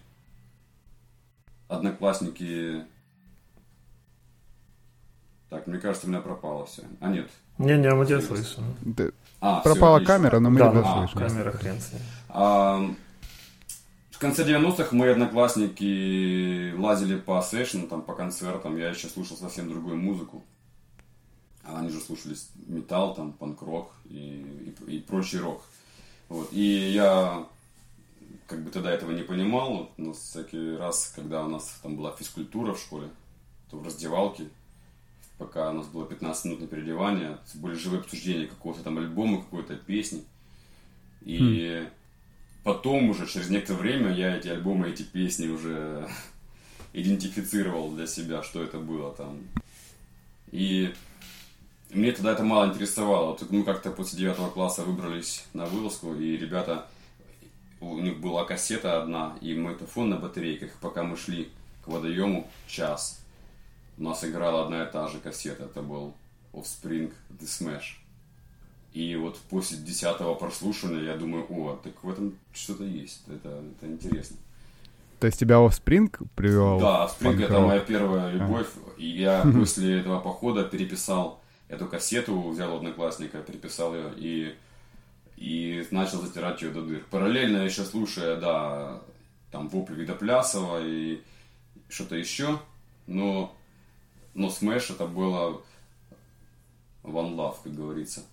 [1.67, 2.84] одноклассники...
[5.49, 6.82] Так, мне кажется, у меня пропало все.
[6.99, 7.29] А нет.
[7.60, 8.63] Не-не, мы тебя слышим.
[9.39, 11.19] А, Пропала все, камера, но мы да, тебя а, слышим.
[11.19, 12.01] камера хрен с ней
[14.19, 18.78] конце 90-х мои одноклассники лазили по сессионам, там, по концертам.
[18.78, 20.43] Я еще слушал совсем другую музыку.
[21.63, 22.36] А они же слушали
[22.67, 25.63] металл, там, панк-рок и, и, и прочий рок.
[26.30, 26.49] Вот.
[26.52, 27.47] И я
[28.45, 29.89] как бы тогда этого не понимал.
[29.97, 33.10] Но всякий раз, когда у нас там была физкультура в школе,
[33.71, 34.49] то в раздевалке,
[35.39, 39.76] пока у нас было 15 минут на переодевание, были живые обсуждения какого-то там альбома, какой-то
[39.76, 40.23] песни.
[41.21, 41.89] И хм
[42.63, 46.08] потом уже, через некоторое время, я эти альбомы, эти песни уже
[46.93, 49.39] идентифицировал для себя, что это было там.
[50.52, 50.93] И
[51.89, 53.38] мне тогда это мало интересовало.
[53.49, 56.88] Мы как-то после девятого класса выбрались на вылазку, и ребята,
[57.82, 60.71] у них была кассета одна и магнитофон на батарейках.
[60.80, 61.49] Пока мы шли
[61.84, 63.23] к водоему час,
[63.97, 65.65] у нас играла одна и та же кассета.
[65.65, 66.15] Это был
[66.54, 68.03] Offspring The Smash.
[68.93, 73.91] И вот после десятого прослушивания я думаю, о, так в этом что-то есть, это, это
[73.91, 74.38] интересно.
[75.19, 76.79] То есть тебя Offspring привел?
[76.79, 78.67] Да, Offspring это моя первая любовь.
[78.75, 78.99] А.
[78.99, 84.55] И я после этого похода переписал эту кассету, взял одноклассника, переписал ее и,
[85.38, 87.03] и начал затирать ее до дыр.
[87.09, 89.01] Параллельно еще слушая, да,
[89.51, 91.22] там вопли Видоплясова и
[91.89, 92.59] что-то еще,
[93.07, 93.55] но,
[94.36, 95.61] но Smash это было
[97.03, 98.24] One Love, как говорится.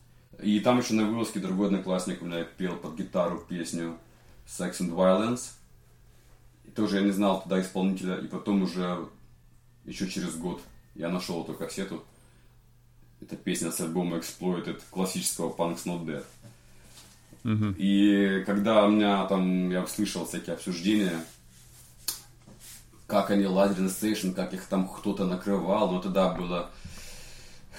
[0.43, 3.99] И там еще на вылазке другой одноклассник у меня пел под гитару песню
[4.47, 5.53] Sex and Violence.
[6.65, 8.17] И тоже я не знал тогда исполнителя.
[8.17, 9.09] И потом уже,
[9.85, 10.61] еще через год,
[10.95, 12.05] я нашел эту кассету.
[13.21, 16.25] Это песня с альбома Exploited классического Punks Not Dead.
[17.43, 17.75] Uh-huh.
[17.77, 21.21] И когда у меня там, я услышал всякие обсуждения
[23.11, 25.91] как они ладили на стейшн, как их там кто-то накрывал.
[25.91, 26.71] Но тогда было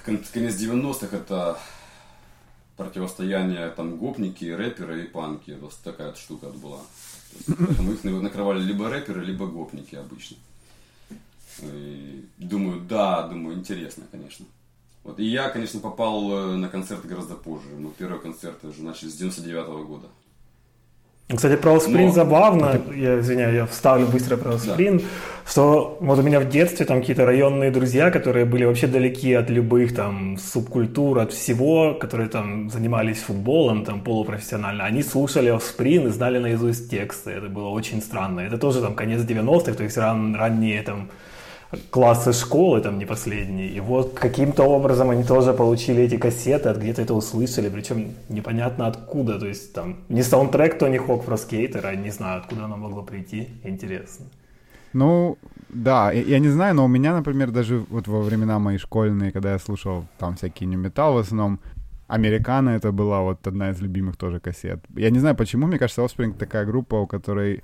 [0.03, 1.57] конец 90-х, это
[2.83, 5.57] противостояние там гопники, рэперы и панки.
[5.59, 6.81] Вот такая вот штука была.
[7.47, 10.37] Поэтому их накрывали либо рэперы, либо гопники обычно.
[11.61, 14.45] И думаю, да, думаю, интересно, конечно.
[15.03, 15.19] Вот.
[15.19, 17.69] И я, конечно, попал э, на концерт гораздо позже.
[17.77, 20.07] Мы первый концерт уже начали с 99 -го года.
[21.35, 22.11] Кстати, про Offspring Но...
[22.11, 25.05] забавно, я извиняюсь, я вставлю быстро про Offspring, да.
[25.45, 29.49] что вот у меня в детстве там какие-то районные друзья, которые были вообще далеки от
[29.49, 36.09] любых там субкультур, от всего, которые там занимались футболом, там полупрофессионально, они слушали Offspring и
[36.09, 38.41] знали наизусть тексты, это было очень странно.
[38.41, 41.09] Это тоже там конец 90-х, то есть ран, ранние там
[41.89, 43.69] классы школы, там не последние.
[43.69, 48.87] И вот каким-то образом они тоже получили эти кассеты, от где-то это услышали, причем непонятно
[48.87, 49.39] откуда.
[49.39, 53.49] То есть там не саундтрек Тони Хок про скейтера, не знаю, откуда оно могло прийти.
[53.63, 54.25] Интересно.
[54.93, 55.37] Ну,
[55.69, 59.53] да, я не знаю, но у меня, например, даже вот во времена мои школьные, когда
[59.53, 61.59] я слушал там всякие не металл в основном,
[62.07, 64.83] Американо это была вот одна из любимых тоже кассет.
[64.97, 67.63] Я не знаю почему, мне кажется, Offspring такая группа, у которой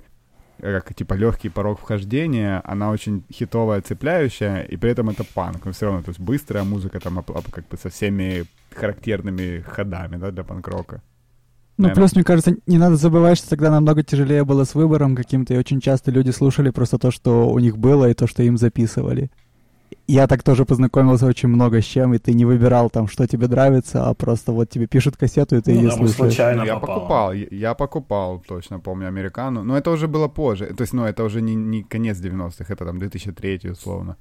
[0.60, 5.64] как типа легкий порог вхождения, она очень хитовая, цепляющая, и при этом это панк.
[5.64, 8.44] Но все равно, то есть быстрая музыка там как бы со всеми
[8.74, 11.02] характерными ходами, да, для панк-рока.
[11.76, 12.02] Ну, Наверное.
[12.02, 15.58] плюс, мне кажется, не надо забывать, что тогда намного тяжелее было с выбором каким-то, и
[15.58, 19.30] очень часто люди слушали просто то, что у них было, и то, что им записывали
[20.06, 23.46] я так тоже познакомился очень много с чем, и ты не выбирал там, что тебе
[23.46, 26.16] нравится, а просто вот тебе пишут кассету, и ты ну, ее да, слушаешь.
[26.16, 26.98] случайно я попало.
[26.98, 31.04] покупал, я, я покупал, точно помню, американу, но это уже было позже, то есть, ну,
[31.04, 34.16] это уже не, не конец 90-х, это там 2003 условно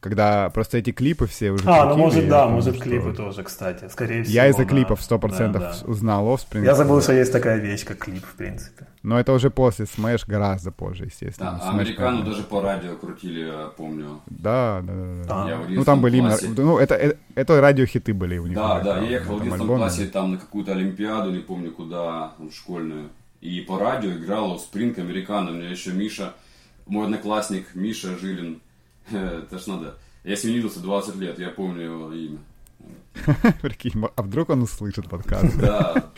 [0.00, 1.64] когда просто эти клипы все уже...
[1.66, 2.84] А, ну может, да, помню, может, что...
[2.84, 4.34] клипы тоже, кстати, скорее всего.
[4.34, 4.68] Я из-за да.
[4.68, 5.74] клипов 100% да, да.
[5.84, 6.64] узнал Offspring.
[6.64, 8.86] Я забыл, что есть такая вещь, как клип, в принципе.
[9.02, 11.58] Но это уже после Smash гораздо позже, естественно.
[11.62, 14.20] Да, а американу даже по радио крутили, я помню.
[14.26, 15.24] Да, да, да.
[15.44, 15.50] да.
[15.50, 16.36] Я ну, там были именно...
[16.56, 18.56] Ну, это, это, это радиохиты были у них.
[18.56, 22.50] Да, да, я ехал в 11 классе там на какую-то олимпиаду, не помню куда, там,
[22.50, 23.10] школьную.
[23.42, 25.50] И по радио играл Offspring, американо.
[25.50, 26.34] У меня еще Миша,
[26.86, 28.60] мой одноклассник Миша Жилин,
[29.42, 29.94] это ж надо
[30.24, 32.38] я с ним виделся 20 лет, я помню его имя.
[33.62, 35.56] Прикинь, а вдруг он услышит подкаст?
[35.56, 36.10] Да,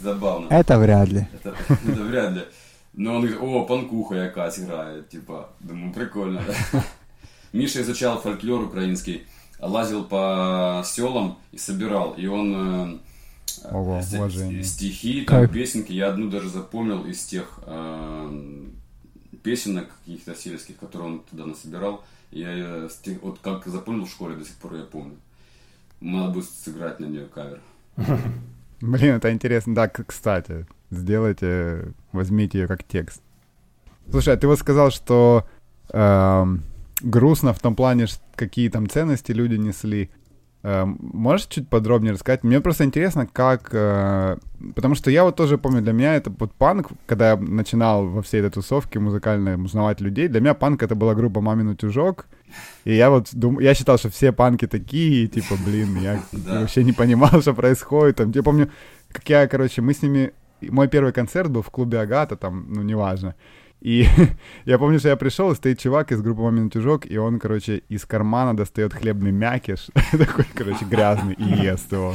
[0.00, 0.48] забавно.
[0.50, 1.26] Это вряд ли.
[1.32, 2.44] Это, это вряд ли.
[2.92, 6.84] Но он говорит, о, панкуха якась играет, типа, думаю, прикольно, да.
[7.52, 9.26] Миша изучал фольклор украинский,
[9.60, 13.00] лазил по селам и собирал, и он
[13.64, 15.52] э, Ого, э, стихи, там, как?
[15.52, 18.64] песенки, я одну даже запомнил из тех э,
[19.42, 22.04] песенок каких-то сельских, которые он туда насобирал.
[22.30, 22.88] Я
[23.22, 25.16] вот как запомнил в школе, до сих пор я помню.
[26.00, 27.60] Надо будет сыграть на нее кавер.
[28.80, 29.74] Блин, это интересно.
[29.74, 33.22] Да, кстати, сделайте, возьмите ее как текст.
[34.10, 35.46] Слушай, а ты вот сказал, что
[35.90, 36.44] э,
[37.02, 40.10] грустно в том плане, какие там ценности люди несли.
[40.62, 42.44] Эм, можешь чуть подробнее рассказать?
[42.44, 43.70] Мне просто интересно, как...
[43.72, 44.36] Э,
[44.74, 48.20] потому что я вот тоже помню, для меня это вот панк, когда я начинал во
[48.20, 52.26] всей этой тусовке музыкальной узнавать людей, для меня панк это была группа «Мамин утюжок»,
[52.84, 53.58] и я вот дум...
[53.58, 58.16] я считал, что все панки такие, типа, блин, я вообще не понимал, что происходит.
[58.16, 58.70] Там, я помню,
[59.12, 60.32] как я, короче, мы с ними...
[60.60, 63.34] Мой первый концерт был в клубе «Агата», там, ну, неважно.
[63.80, 64.06] И
[64.64, 67.82] я помню, что я пришел, и стоит чувак из группы «Мамин утюжок», и он, короче,
[67.88, 72.14] из кармана достает хлебный мякиш, такой, короче, грязный, и ест его.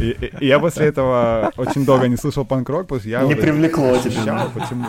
[0.00, 3.22] И, и, и я после этого очень долго не слушал панк-рок, потому что я...
[3.22, 4.48] Не привлекло тебя.
[4.52, 4.86] Почему?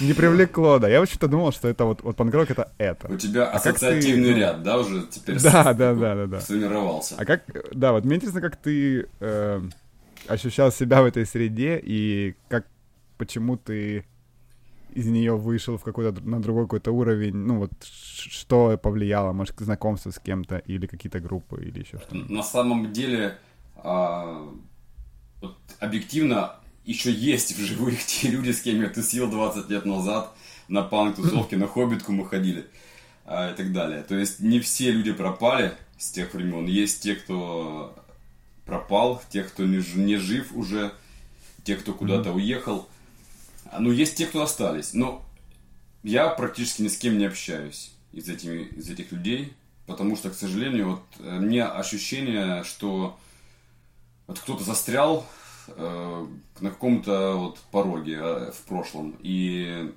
[0.00, 0.88] Не привлекло, да.
[0.88, 3.10] Я вообще-то думал, что это вот, вот панк-рок это это.
[3.10, 4.40] У тебя а ассоциативный ты...
[4.40, 6.40] ряд, да, уже теперь да, да, да, да, да.
[6.40, 7.14] сформировался.
[7.18, 7.42] А как,
[7.72, 9.62] да, вот мне интересно, как ты э,
[10.28, 12.66] ощущал себя в этой среде и как,
[13.16, 14.04] почему ты
[14.94, 20.10] из нее вышел в какой-то на другой какой-то уровень, ну вот что повлияло, может, знакомство
[20.10, 22.32] с кем-то или какие-то группы или еще что-то?
[22.32, 23.38] На самом деле,
[23.76, 24.48] а,
[25.40, 30.34] вот объективно еще есть в живых те люди, с кем я тусил 20 лет назад
[30.68, 32.66] на панк-тусовке, на Хоббитку мы ходили
[33.24, 34.02] а, и так далее.
[34.02, 36.66] То есть не все люди пропали с тех времен.
[36.66, 37.94] Есть те, кто
[38.64, 40.92] пропал, те, кто не, не жив уже,
[41.64, 42.34] те, кто куда-то mm-hmm.
[42.34, 42.88] уехал.
[43.78, 44.94] Ну, есть те, кто остались.
[44.94, 45.24] Но
[46.02, 49.54] я практически ни с кем не общаюсь из, этими, из этих людей.
[49.86, 53.18] Потому что, к сожалению, вот э, мне ощущение, что
[54.26, 55.26] вот кто-то застрял
[55.68, 56.26] э,
[56.60, 59.16] на каком-то вот пороге э, в прошлом.
[59.22, 59.92] И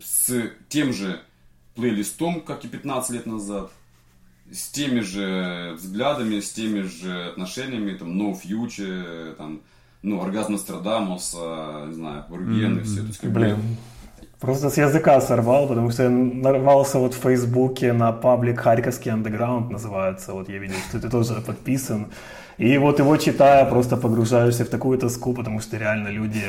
[0.00, 1.20] с тем же
[1.74, 3.72] плейлистом, как и 15 лет назад,
[4.50, 9.62] с теми же взглядами, с теми же отношениями, там, no future, там,
[10.02, 12.80] ну, оргазм Нострадамуса, не знаю, Бурген mm-hmm.
[12.80, 13.00] и все.
[13.00, 13.56] То есть, как Блин.
[13.56, 13.62] Бы,
[14.40, 19.70] Просто с языка сорвал, потому что я нарвался вот в Фейсбуке на паблик Харьковский андеграунд
[19.70, 20.34] называется.
[20.34, 22.08] Вот я видел, что ты тоже подписан.
[22.58, 26.42] И вот его читая, просто погружаешься в такую тоску, потому что реально люди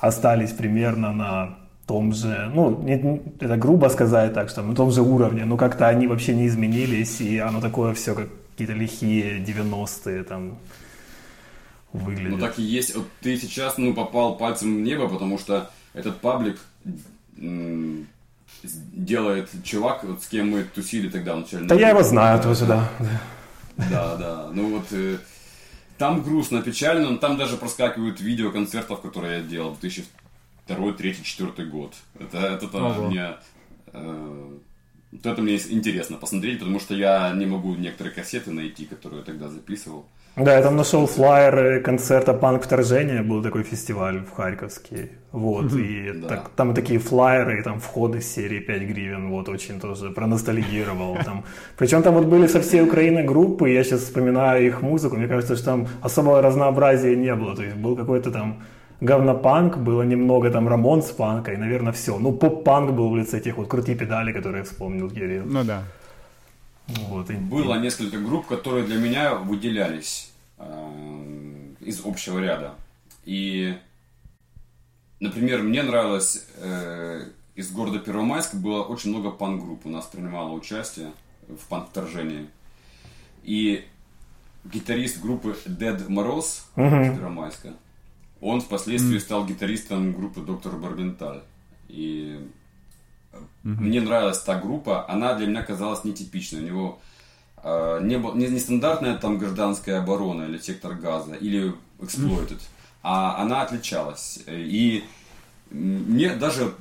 [0.00, 5.02] остались примерно на том же, ну, не, это грубо сказать так, что на том же
[5.02, 10.22] уровне, но как-то они вообще не изменились, и оно такое все как какие-то лихие 90-е
[10.22, 10.58] там
[11.92, 12.30] выглядит.
[12.30, 12.94] Ну так и есть.
[12.94, 16.58] Вот ты сейчас, ну, попал пальцем в небо, потому что этот паблик
[18.62, 21.66] делает чувак, вот с кем мы тусили тогда вначале.
[21.66, 22.90] Да я его знаю да, тоже, да.
[23.76, 24.50] Да.
[24.52, 25.18] Ну вот э,
[25.96, 31.12] там грустно, печально, но там даже проскакивают видео концертов, которые я делал в 2002, 2003,
[31.12, 31.94] 2004 год.
[32.18, 33.36] Это, это, это мне...
[33.92, 34.58] Э,
[35.12, 39.24] вот это мне интересно посмотреть, потому что я не могу некоторые кассеты найти, которые я
[39.24, 40.06] тогда записывал.
[40.36, 46.12] Да, я там нашел флайер концерта «Панк вторжения», был такой фестиваль в Харьковский, вот, и
[46.14, 46.28] да.
[46.28, 51.44] так, там такие флайеры, и там входы серии 5 гривен, вот, очень тоже проностальгировал там.
[51.76, 55.56] Причем там вот были со всей Украины группы, я сейчас вспоминаю их музыку, мне кажется,
[55.56, 58.62] что там особого разнообразия не было, то есть был какой-то там
[59.00, 62.18] говнопанк, было немного там Рамон с панка, и, наверное, все.
[62.18, 65.44] Ну, поп-панк был в лице тех вот крутые педали, которые вспомнил Кирилл.
[65.46, 65.82] Ну да.
[67.08, 67.34] Вот, и...
[67.34, 72.74] Было несколько групп, которые для меня выделялись э, из общего ряда.
[73.24, 73.76] И,
[75.20, 79.86] например, мне нравилось э, из города Первомайска было очень много панк-групп.
[79.86, 81.12] У нас принимало участие
[81.48, 82.48] в панк-вторжении.
[83.44, 83.84] И
[84.64, 87.06] гитарист группы Dead Мороз uh-huh.
[87.06, 87.74] из Первомайска,
[88.40, 89.20] он впоследствии mm.
[89.20, 91.42] стал гитаристом группы Доктор Барбенталь.
[91.88, 92.40] И
[93.32, 93.80] Mm-hmm.
[93.80, 96.60] Мне нравилась та группа, она для меня казалась нетипичной.
[96.60, 96.98] У него
[97.62, 103.00] э, не, был, не, не стандартная там гражданская оборона или сектор газа, или exploited, mm-hmm.
[103.02, 104.40] а она отличалась.
[104.46, 105.04] И
[105.70, 106.74] мне даже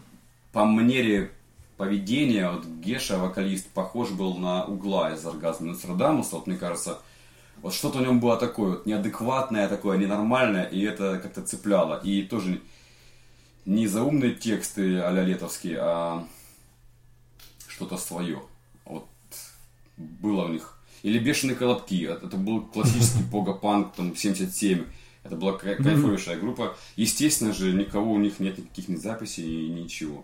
[0.51, 1.31] по манере
[1.77, 6.99] поведения, вот Геша, вокалист, похож был на угла из оргазма Нострадамуса, вот мне кажется,
[7.61, 11.99] вот что-то в нем было такое, вот неадекватное такое, ненормальное, и это как-то цепляло.
[12.03, 12.61] И тоже
[13.65, 16.27] не заумные тексты а летовские, а
[17.67, 18.41] что-то свое.
[18.85, 19.07] Вот
[19.97, 20.75] было у них.
[21.01, 22.05] Или «Бешеные колобки».
[22.05, 24.85] Это был классический пога-панк, там, 77.
[25.23, 26.75] Это была кайфовейшая группа.
[26.95, 30.23] Естественно же, никого у них нет никаких ни записей, и ничего.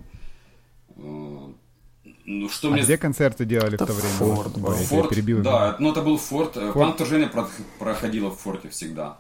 [2.25, 2.81] Э, ну, что а мне...
[2.81, 4.09] где концерты делали это в то время?
[4.09, 4.57] Форт.
[4.57, 6.55] Ой, Форт, перебил, да, ну это был Форт.
[6.55, 6.97] Форт.
[6.97, 9.17] Панк проходило в Форте всегда.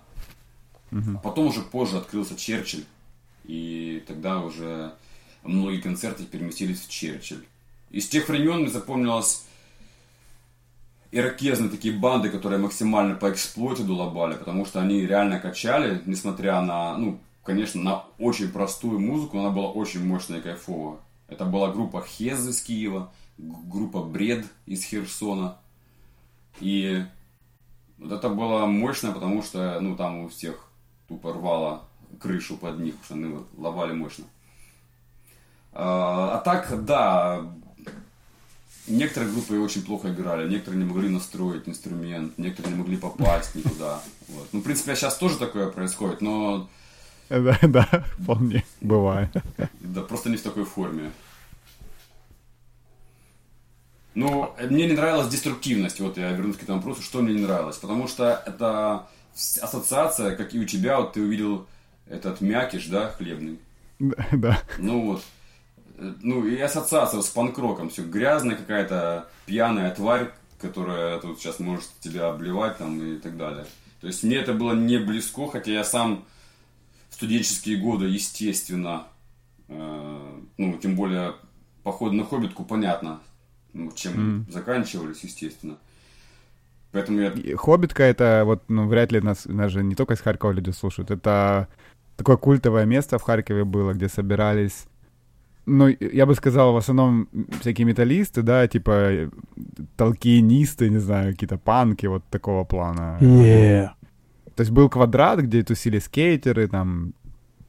[0.91, 1.19] Угу.
[1.23, 2.85] потом уже позже открылся Черчилль.
[3.43, 4.93] И тогда уже
[5.43, 7.45] многие концерты переместились в Черчилль.
[7.91, 9.43] Из тех времен мне запомнилось
[11.11, 16.97] ирокезные такие банды, которые максимально по эксплуату лобали, потому что они реально качали, несмотря на,
[16.97, 20.97] ну, конечно, на очень простую музыку, она была очень мощная и кайфовая.
[21.35, 25.57] Это была группа Хез из Киева, группа Бред из Херсона.
[26.61, 27.03] И
[27.97, 30.69] вот это было мощно, потому что, ну, там у всех
[31.09, 31.83] тупо рвало
[32.21, 34.23] крышу под них, что они ловали мощно.
[35.73, 37.53] А, а так, да,
[38.87, 43.99] Некоторые группы очень плохо играли, некоторые не могли настроить инструмент, некоторые не могли попасть никуда.
[44.27, 44.47] Вот.
[44.51, 46.69] Ну, в принципе, сейчас тоже такое происходит, но...
[47.29, 49.29] Да, да, вполне бывает.
[49.81, 51.11] Да, просто не в такой форме.
[54.13, 57.77] Ну, мне не нравилась деструктивность, вот я вернусь к этому вопросу, что мне не нравилось,
[57.77, 61.67] потому что это ассоциация, как и у тебя, вот ты увидел
[62.07, 63.59] этот мякиш, да, хлебный.
[64.31, 64.61] Да.
[64.77, 65.23] Ну вот,
[65.97, 67.89] ну, и ассоциация с панкроком.
[67.89, 73.65] Все грязная какая-то пьяная тварь, которая тут сейчас может тебя обливать там и так далее.
[74.01, 76.25] То есть мне это было не близко, хотя я сам
[77.15, 79.07] студенческие годы, естественно,
[79.69, 81.33] э, ну, тем более
[81.83, 83.21] поход на Хоббитку, понятно,
[83.73, 84.51] ну, чем mm.
[84.51, 85.77] заканчивались, естественно.
[86.91, 87.33] Поэтому я...
[87.55, 91.09] Хоббитка это вот, ну, вряд ли нас, нас же не только из Харькова люди слушают,
[91.09, 91.67] это
[92.17, 94.85] такое культовое место в Харькове было, где собирались
[95.67, 97.27] ну, я бы сказал, в основном
[97.59, 99.31] всякие металлисты, да, типа
[99.95, 103.17] толкинисты, не знаю, какие-то панки вот такого плана.
[103.19, 103.89] Yeah.
[104.55, 107.13] То есть был квадрат, где тусили скейтеры, там,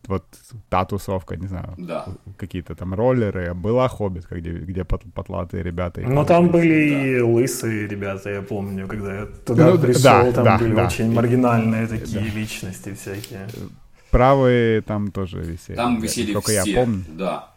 [0.09, 0.25] вот
[0.69, 2.07] та тусовка, не знаю, да.
[2.37, 6.01] какие-то там роллеры, была хоббитка, где, где потлатые ребята.
[6.01, 7.07] Ну, там были да.
[7.07, 10.87] и лысые ребята, я помню, когда я туда ну, пришел, да, там да, были да.
[10.87, 12.39] очень маргинальные такие да.
[12.39, 13.49] личности всякие.
[14.11, 15.77] Правые там тоже висели.
[15.77, 17.05] Там висели Только все, я помню.
[17.09, 17.49] да.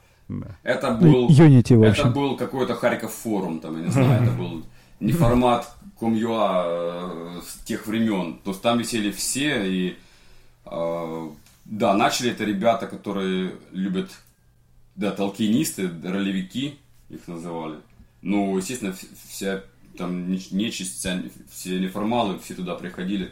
[0.63, 2.03] Это был, Unity, в общем.
[2.03, 4.63] это был какой-то Харьков форум, там, я не знаю, это был
[4.99, 5.67] не формат
[5.99, 8.39] Комьюа э, с тех времен.
[8.43, 9.97] То есть там висели все, и
[10.65, 11.29] э,
[11.65, 14.11] да, начали это ребята, которые любят
[14.95, 16.77] да, толкинисты, ролевики
[17.09, 17.77] их называли.
[18.21, 18.95] Ну, естественно,
[19.27, 19.63] вся
[19.97, 21.21] там нечисть, вся,
[21.51, 23.31] все неформалы, все туда приходили.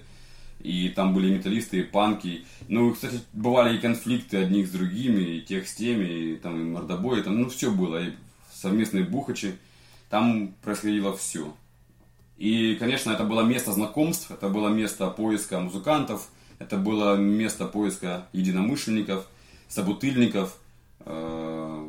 [0.59, 2.45] И там были металлисты и панки.
[2.67, 6.63] Ну, кстати, бывали и конфликты одних с другими, и тех с теми, и там и
[6.63, 8.03] мордобои, там, ну, все было.
[8.03, 8.13] И
[8.51, 9.55] совместные бухачи.
[10.09, 11.53] Там происходило все.
[12.37, 16.29] И, конечно, это было место знакомств, это было место поиска музыкантов,
[16.59, 19.25] это было место поиска единомышленников,
[19.67, 20.57] собутыльников,
[20.99, 21.87] э,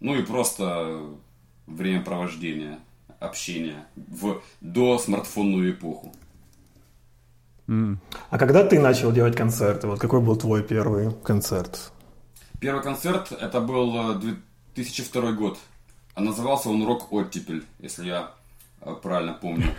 [0.00, 1.00] ну и просто
[1.66, 2.78] времяпровождения,
[3.20, 6.12] общения в до смартфонную эпоху.
[7.68, 7.98] Mm.
[8.30, 9.86] А когда ты начал делать концерты?
[9.86, 11.92] Вот какой был твой первый концерт?
[12.60, 14.14] Первый концерт это был
[14.74, 15.58] 2002 э, год.
[16.14, 18.30] А назывался он «Рок Оттепель», если я
[18.94, 19.74] правильно помню.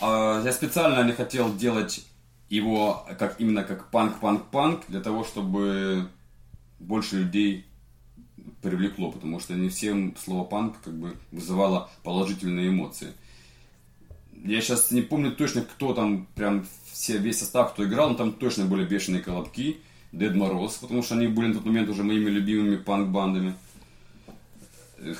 [0.00, 2.06] А, я специально не хотел делать
[2.48, 6.08] его как именно как панк-панк-панк, для того, чтобы
[6.78, 7.66] больше людей
[8.62, 13.12] привлекло, потому что не всем слово панк как бы вызывало положительные эмоции.
[14.44, 18.32] Я сейчас не помню точно, кто там, прям все, весь состав, кто играл, но там
[18.32, 19.78] точно были бешеные колобки,
[20.12, 23.54] Дед Мороз, потому что они были на тот момент уже моими любимыми панк-бандами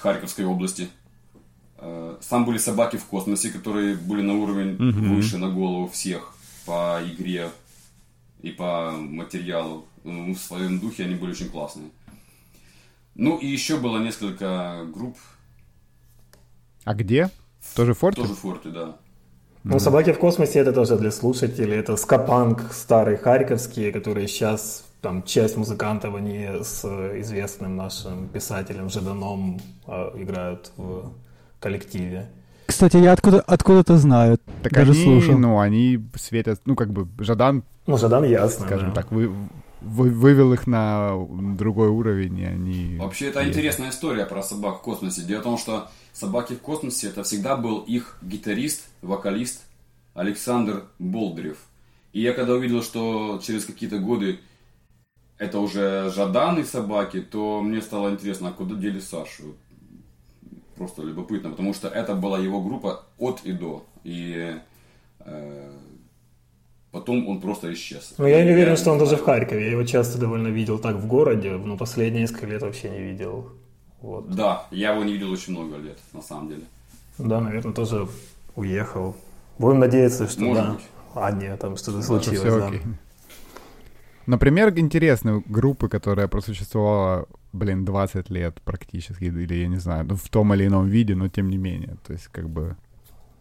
[0.00, 0.88] Харьковской области.
[1.80, 5.14] Э, сам были собаки в космосе, которые были на уровень угу.
[5.14, 6.34] выше на голову всех
[6.66, 7.50] по игре
[8.42, 9.86] и по материалу.
[10.04, 11.90] Ну, в своем духе они были очень классные.
[13.14, 15.16] Ну и еще было несколько групп.
[16.84, 17.30] А где?
[17.74, 18.22] Тоже в Форте?
[18.22, 18.96] Тоже в Форте, да.
[19.64, 21.76] Ну, «Собаки в космосе» это тоже для слушателей.
[21.76, 26.84] Это скапанк старый харьковские, которые сейчас, там, часть музыкантов, они с
[27.20, 31.12] известным нашим писателем Жаданом э, играют в
[31.60, 32.28] коллективе.
[32.66, 34.38] Кстати, я откуда, откуда-то знаю.
[34.62, 35.38] Так даже они, слушал.
[35.38, 37.64] ну, они светят, ну, как бы, Жадан...
[37.86, 38.94] Ну, Жадан ясно, Скажем да.
[38.94, 39.32] так, вы,
[39.80, 41.12] вы, вывел их на
[41.56, 42.96] другой уровень, и они...
[42.98, 43.52] Вообще, это есть.
[43.52, 45.22] интересная история про собак в космосе.
[45.22, 49.62] Дело в том, что собаки в космосе, это всегда был их гитарист, вокалист
[50.14, 51.56] Александр Болдырев.
[52.12, 54.40] И я когда увидел, что через какие-то годы
[55.38, 59.54] это уже Жадан и собаки, то мне стало интересно, а куда дели Сашу?
[60.78, 63.84] Просто любопытно, потому что это была его группа от и до.
[64.04, 64.54] И
[65.20, 65.72] э,
[66.92, 68.14] потом он просто исчез.
[68.18, 69.64] Ну, я не уверен, что он даже в Харькове.
[69.64, 73.50] Я его часто довольно видел так в городе, но последние несколько лет вообще не видел.
[74.00, 74.30] Вот.
[74.30, 76.62] Да, я его не видел очень много лет, на самом деле.
[77.18, 78.08] Да, наверное, тоже
[78.54, 79.16] уехал.
[79.58, 80.72] Будем надеяться, что Может да.
[80.72, 80.82] Быть.
[81.14, 82.70] А, нет, там что-то случилось, да.
[84.26, 90.28] Например, интересные группы, которая просуществовала блин, 20 лет практически, или я не знаю, ну, в
[90.28, 91.96] том или ином виде, но тем не менее.
[92.06, 92.76] То есть, как бы...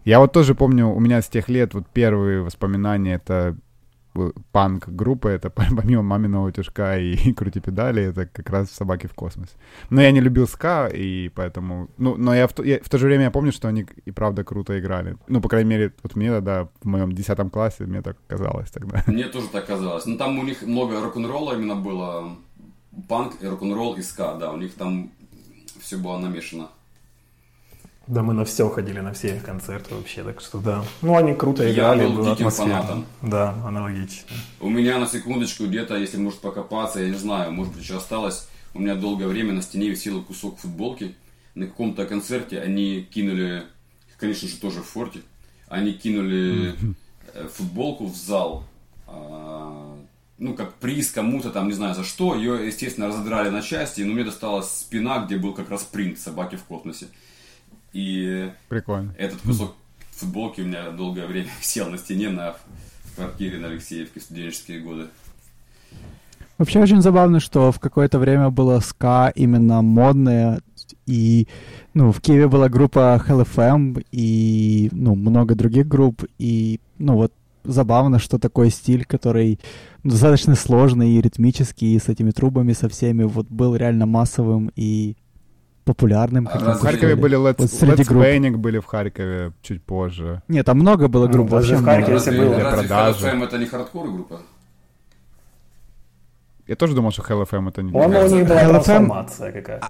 [0.05, 3.57] Я вот тоже помню, у меня с тех лет вот первые воспоминания это
[4.51, 9.53] панк-группа, это помимо маминого утюжка и крути педали, это как раз собаки в космосе.
[9.89, 11.89] Но я не любил ска, и поэтому...
[11.97, 14.11] Ну, но я в, то, я в то же время я помню, что они и
[14.11, 15.17] правда круто играли.
[15.27, 19.03] Ну, по крайней мере, вот мне тогда, в моем десятом классе, мне так казалось тогда.
[19.07, 20.05] Мне тоже так казалось.
[20.05, 22.37] Ну, там у них много рок-н-ролла именно было
[23.07, 25.11] панк, рок-н-ролл, и ска, да, у них там
[25.79, 26.69] все было намешано.
[28.07, 30.85] Да, мы на все ходили, на все их концерты вообще, так что да.
[31.01, 32.67] Ну, они круто играли, Я был была атмосфера.
[32.67, 33.05] Фанатом.
[33.21, 34.29] Да, аналогично.
[34.61, 38.47] У меня на секундочку где-то, если может покопаться, я не знаю, может быть еще осталось,
[38.73, 41.15] у меня долгое время на стене висел кусок футболки.
[41.55, 43.63] На каком-то концерте они кинули,
[44.17, 45.21] конечно же, тоже в форте,
[45.67, 46.75] они кинули
[47.33, 48.63] э, футболку в зал,
[49.07, 49.56] а,
[50.39, 54.13] ну, как приз кому-то там, не знаю за что, ее, естественно, разодрали на части, но
[54.13, 57.07] мне досталась спина, где был как раз принт собаки в космосе.
[57.93, 59.15] И Прикольно.
[59.17, 59.75] этот кусок
[60.11, 62.55] футболки у меня долгое время висел на стене на
[63.15, 65.07] квартире на Алексеевке в студенческие годы.
[66.57, 70.61] Вообще очень забавно, что в какое-то время было ска именно модное,
[71.05, 71.47] и
[71.93, 77.31] ну, в Киеве была группа HLFM и ну, много других групп, и ну вот
[77.67, 79.59] забавно, что такой стиль, который
[80.03, 85.15] достаточно сложный и ритмический, и с этими трубами, со всеми, вот был реально массовым и
[85.83, 86.49] популярным.
[86.51, 88.59] А в Харькове были Let's, вот среди Let's групп.
[88.59, 90.41] были в Харькове чуть позже.
[90.47, 91.49] Нет, там много было групп.
[91.49, 92.55] Ну, вообще в Харькове если было.
[92.55, 93.27] Для продажи.
[93.27, 94.41] это не хардкор группа?
[96.67, 97.91] Я тоже думал, что Hell FM это не...
[97.91, 99.87] По-моему, у них была трансформация какая-то.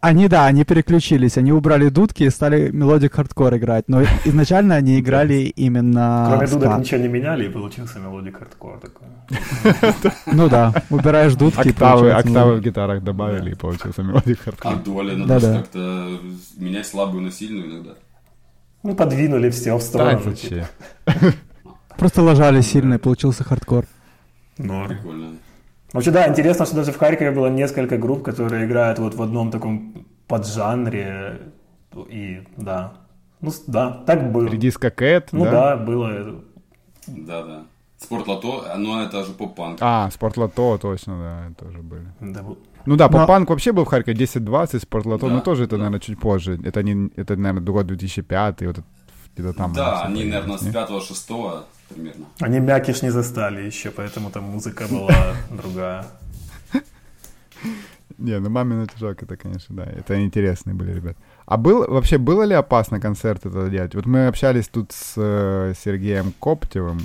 [0.00, 5.00] Они, да, они переключились, они убрали дудки и стали melodic hardcore играть, но изначально они
[5.00, 6.26] играли именно...
[6.28, 9.08] Кроме дудок ничего не меняли, и получился melodic hardcore такой.
[10.32, 11.70] Ну да, убираешь дудки.
[11.70, 14.72] Октавы, октавы в гитарах добавили, и получился melodic hardcore.
[14.72, 16.08] А доля, надо же как-то
[16.56, 17.90] менять слабую на сильную иногда.
[18.84, 20.20] Ну, подвинули все в сторону.
[21.96, 23.84] Просто ложали сильно, и получился хардкор.
[24.58, 25.32] Ну, прикольно.
[25.92, 29.50] Вообще, да, интересно, что даже в Харькове было несколько групп, которые играют вот в одном
[29.50, 31.40] таком поджанре.
[32.10, 32.92] И да,
[33.40, 34.46] ну да, так было.
[34.48, 35.50] Редиска Кэт, Ну да?
[35.50, 36.42] да, было.
[37.06, 37.62] Да, да.
[37.96, 39.78] Спорт Лото, но это же поп-панк.
[39.80, 42.06] А, Спортлото, точно, да, тоже были.
[42.20, 45.64] Да, был- Ну да, Но- поп-панк вообще был в Харькове 10-20, Спортлото, Да, но тоже
[45.64, 45.78] это, да.
[45.78, 46.60] наверное, чуть позже.
[46.64, 48.84] Это, не, это наверное, год 2005, вот это
[49.34, 49.72] где-то там.
[49.72, 50.70] да, они, наверное, с не?
[50.70, 52.26] 5-6 примерно.
[52.40, 56.04] Они мякиш не застали еще, поэтому там музыка была другая.
[58.18, 61.16] Не, ну мамин утюжок, это, конечно, да, это интересные были ребят.
[61.46, 63.94] А был, вообще, было ли опасно концерт это делать?
[63.94, 66.98] Вот мы общались тут с э, Сергеем Коптевым,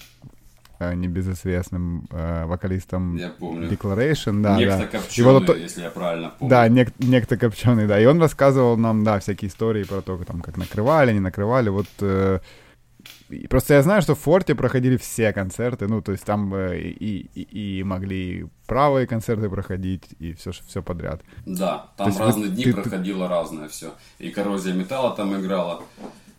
[0.79, 3.69] э, небезызвестным э, вокалистом Я помню.
[3.69, 4.85] Declaration, да, Некто да.
[4.87, 6.49] Копченый, вот если я правильно помню.
[6.49, 7.99] Да, нек- некто копченый, да.
[7.99, 11.69] И он рассказывал нам, да, всякие истории про то, там, как накрывали, не накрывали.
[11.69, 12.39] Вот э,
[13.49, 17.29] просто я знаю, что в Форте проходили все концерты, ну, то есть там э, и,
[17.35, 21.21] и, и могли правые концерты проходить, и все, все подряд.
[21.45, 23.93] Да, там То есть разные вот дни ты- ты- проходило разное все.
[24.19, 25.81] И коррозия металла там играла,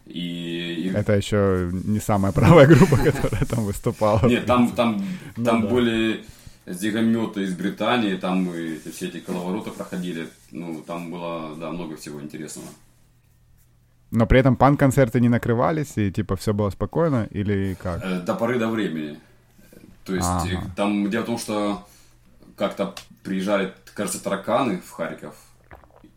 [0.07, 0.89] и...
[0.89, 4.27] и- Это еще не самая правая группа, которая там выступала.
[4.29, 5.05] Нет, там, там,
[5.37, 6.25] Ну там были
[6.67, 10.29] зигометы из Британии, там и все эти коловороты проходили.
[10.51, 12.69] Ну, там было, да, много всего интересного.
[14.15, 18.05] Но при этом панк-концерты не накрывались, и типа все было спокойно, или как?
[18.05, 19.19] Э, До поры до времени.
[20.05, 20.71] То есть Ага.
[20.77, 21.87] там дело в том, что
[22.57, 22.95] как-то
[23.25, 25.35] приезжали, кажется, тараканы в Харьков.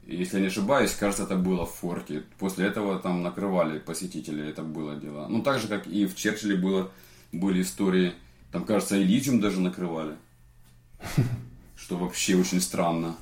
[0.06, 2.24] Если я не ошибаюсь, кажется, это было в форте.
[2.38, 5.26] После этого там накрывали посетители, это было дело.
[5.28, 6.92] Ну, так же, как и в Черчилле было,
[7.32, 8.14] были истории.
[8.52, 10.16] Там, кажется, Элизиум даже накрывали.
[11.76, 13.16] Что вообще очень странно.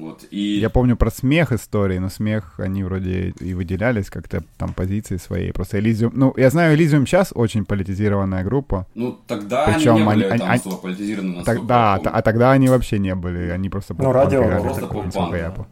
[0.00, 0.24] Вот.
[0.30, 5.18] И Я помню про смех истории, но смех, они вроде и выделялись как-то там позиции
[5.18, 5.52] своей.
[5.52, 6.10] Просто Elysium...
[6.14, 8.86] Ну, я знаю, Elysium сейчас очень политизированная группа.
[8.94, 12.04] ну, тогда Причем они не были они- там они- политизированы, насколько Так, да, я т-
[12.04, 12.18] помню.
[12.18, 13.48] а тогда они вообще не были.
[13.50, 15.66] Они просто Ну, радио, просто насколько я да.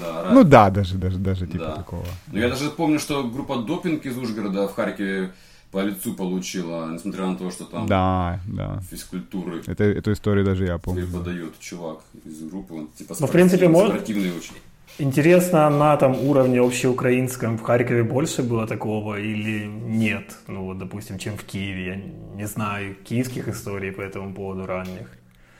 [0.00, 1.72] Да, Ну да, даже, даже, даже типа Да.
[1.76, 2.04] такого.
[2.32, 5.30] Ну, я даже помню, что группа Допинг из Ужгорода в Харькове
[5.70, 8.80] по лицу получила, несмотря на то, что там Да, да.
[8.90, 11.06] физкультуры Это, эту историю даже я помню.
[11.06, 12.74] преподает чувак из группы.
[12.74, 14.54] Он типа Ну, в принципе, спортивный- мож- спортивный очень.
[14.98, 20.36] Интересно, на там уровне общеукраинском в Харькове больше было такого или нет?
[20.48, 21.84] Ну вот, допустим, чем в Киеве.
[21.86, 21.96] Я
[22.36, 25.08] не знаю киевских историй по этому поводу ранних.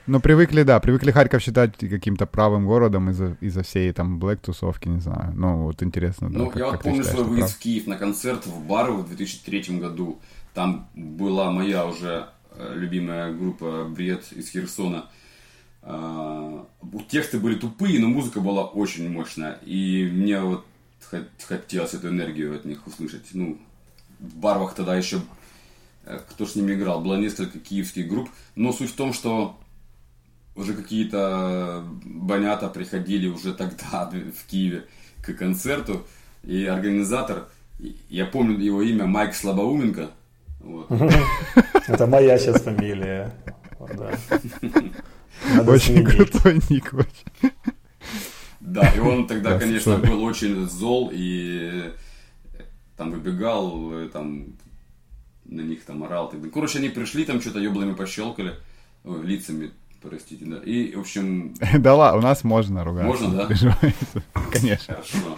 [0.06, 5.00] Ну, привыкли, да, привыкли Харьков считать каким-то правым городом из-за, из-за всей там блэк-тусовки, не
[5.00, 5.32] знаю.
[5.34, 7.86] Ну, вот интересно, да, Ну, как, я как вот помню считаешь, свой выезд в Киев
[7.88, 10.20] на концерт в Бару в 2003 году.
[10.54, 15.06] Там была моя уже э, любимая группа Бред из Херсона.
[15.82, 16.66] А,
[17.08, 19.58] Тексты были тупые, но музыка была очень мощная.
[19.64, 20.64] И мне вот
[21.10, 23.26] хот- хотелось эту энергию от них услышать.
[23.32, 23.58] Ну,
[24.20, 25.20] в Барвах тогда еще
[26.04, 27.00] э, кто с ними играл?
[27.02, 28.30] Было несколько киевских групп.
[28.54, 29.58] Но суть в том, что
[30.56, 34.86] уже какие-то банята приходили уже тогда в Киеве
[35.22, 36.06] к концерту.
[36.42, 37.48] И организатор,
[38.08, 40.10] я помню его имя, Майк Слабоуменко.
[40.60, 40.90] Вот.
[41.86, 43.32] Это моя сейчас фамилия.
[45.66, 47.52] Очень крутой ник, очень.
[48.60, 51.92] Да, и он тогда, Да, конечно, был очень зол и
[52.52, 52.62] э,
[52.96, 54.56] там выбегал, э, там
[55.44, 56.32] на них там орал.
[56.52, 58.54] Короче, они пришли, там что-то еблами пощелкали,
[59.04, 59.70] лицами,
[60.02, 60.56] простите, да.
[60.64, 63.06] И, в общем, Да ладно, у нас можно ругаться.
[63.24, 63.48] Можно, да?
[64.52, 64.94] Конечно.
[64.94, 65.36] хорошо.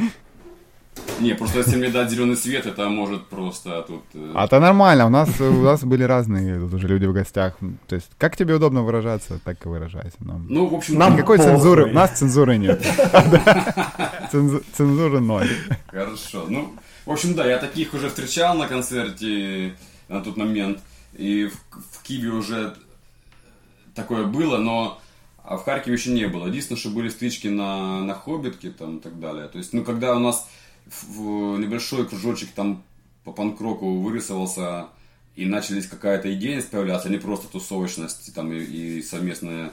[1.20, 4.02] Не, просто если мне дать зеленый свет, это может просто тут...
[4.14, 7.56] э, А то нормально, у нас, у нас были разные тут уже люди в гостях.
[7.86, 10.16] То есть, как тебе удобно выражаться, так и выражайся.
[10.20, 10.46] Нам.
[10.48, 11.52] Ну, в общем, Нам Никакой похуй.
[11.52, 12.80] цензуры, у нас цензуры нет.
[14.32, 15.48] Цензу- Цензуры ноль.
[15.86, 16.44] Хорошо.
[16.48, 16.74] Ну,
[17.06, 19.74] в общем, да, я таких уже встречал на концерте
[20.08, 20.78] на тот момент.
[21.16, 21.54] И в,
[21.96, 22.74] в Киеве уже
[23.98, 25.00] такое было, но
[25.42, 26.46] а в Харькове еще не было.
[26.46, 29.48] Единственное, что были стычки на, на Хоббитке там и так далее.
[29.48, 30.46] То есть, ну, когда у нас
[30.86, 32.82] в, небольшой кружочек там
[33.24, 34.88] по панкроку вырисовался
[35.36, 39.72] и начались какая-то идейность появляться, а не просто тусовочность там, и, и совместное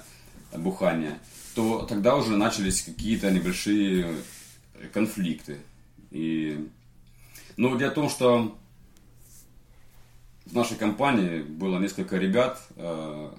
[0.55, 1.19] бухание,
[1.55, 4.07] то тогда уже начались какие-то небольшие
[4.93, 5.57] конфликты.
[6.11, 6.69] И...
[7.57, 8.57] Ну, дело в том, что
[10.45, 13.31] в нашей компании было несколько ребят э,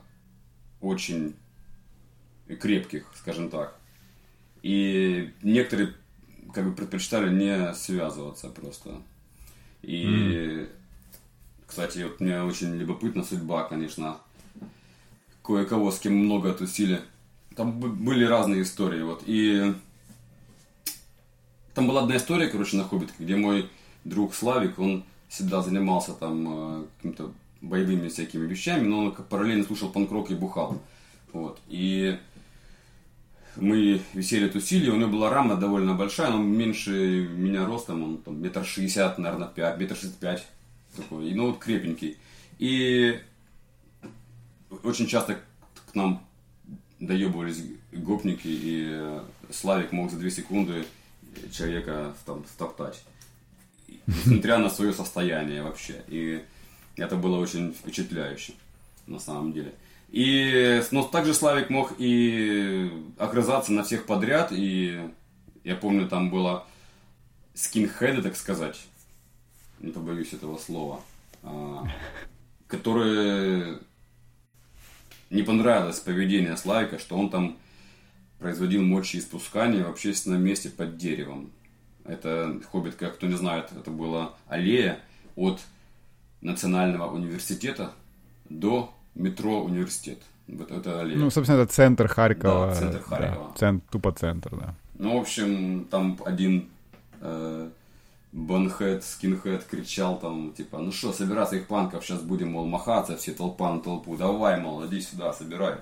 [0.81, 1.35] очень
[2.61, 3.77] крепких, скажем так.
[4.62, 5.95] И некоторые
[6.53, 9.03] как бы предпочитали не связываться просто.
[9.83, 10.68] И,
[11.66, 14.18] кстати, вот мне очень любопытна судьба, конечно,
[15.45, 17.01] кое-кого, с кем много тусили.
[17.55, 19.22] Там были разные истории, вот.
[19.27, 19.74] И
[21.74, 23.70] там была одна история, короче, на Хоббитке, где мой
[24.05, 27.33] друг Славик, он всегда занимался там э, каким-то
[27.69, 30.81] боевыми всякими вещами, но он параллельно слушал панк-рок и бухал.
[31.33, 31.61] Вот.
[31.69, 32.19] И
[33.57, 38.41] мы висели тусили, у него была рама довольно большая, но меньше меня ростом, он там
[38.41, 40.47] метр шестьдесят, наверное, пять, метр шестьдесят пять
[40.97, 42.19] такой, и, ну вот крепенький.
[42.59, 43.21] И
[44.83, 45.39] очень часто
[45.91, 46.27] к нам
[47.01, 47.62] доебывались
[47.93, 50.85] гопники, и э, Славик мог за две секунды
[51.53, 53.03] человека там стоптать.
[54.07, 56.03] Несмотря на свое состояние вообще.
[56.09, 56.43] И
[56.97, 58.55] это было очень впечатляюще,
[59.07, 59.74] на самом деле.
[60.09, 65.11] И, но также Славик мог и огрызаться на всех подряд, и
[65.64, 66.66] я помню, там было
[67.55, 68.80] скинхеды, так сказать,
[69.80, 71.01] не побоюсь этого слова,
[71.42, 71.84] а,
[72.66, 73.80] которые
[75.30, 77.59] не понравилось поведение Славика, что он там
[78.38, 81.51] производил мочеиспускание в общественном месте под деревом.
[82.05, 85.01] Это Хоббит, как кто не знает, это была аллея
[85.34, 85.61] от
[86.41, 87.93] Национального университета
[88.49, 90.18] до метро университет.
[90.47, 91.18] Вот это аллея.
[91.18, 92.68] Ну, собственно, это центр Харькова.
[92.68, 93.49] Да, центр Харькова.
[93.49, 94.74] Да, цент, тупо центр, да.
[94.99, 96.68] Ну, в общем, там один
[97.20, 97.68] э,
[98.32, 103.32] банхед, скинхед кричал там, типа, ну что, собирай своих панков, сейчас будем, мол, махаться, все
[103.32, 105.76] толпа на толпу, давай, мол, иди сюда, собирай.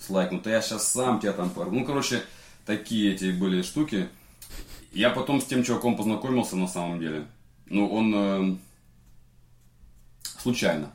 [0.00, 1.74] Слайк, ну то я сейчас сам тебя там порву.
[1.74, 2.22] Ну, короче,
[2.64, 4.08] такие эти были штуки.
[4.92, 7.26] Я потом с тем чуваком познакомился на самом деле.
[7.66, 8.56] Ну, он э,
[10.42, 10.92] случайно,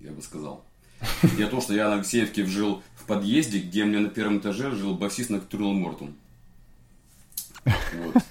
[0.00, 0.64] я бы сказал.
[1.22, 4.72] В том, что я на Алексеевке жил в подъезде, где у меня на первом этаже
[4.72, 6.16] жил басист Ноктурнал Мортум.
[7.64, 8.22] Вот.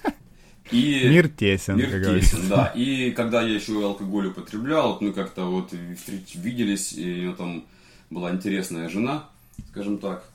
[0.70, 1.08] И...
[1.08, 2.66] Мир тесен, Мир как тесен, да.
[2.66, 7.64] И когда я еще алкоголь употреблял, вот мы как-то вот виделись, и у него там
[8.10, 9.30] была интересная жена,
[9.70, 10.28] скажем так.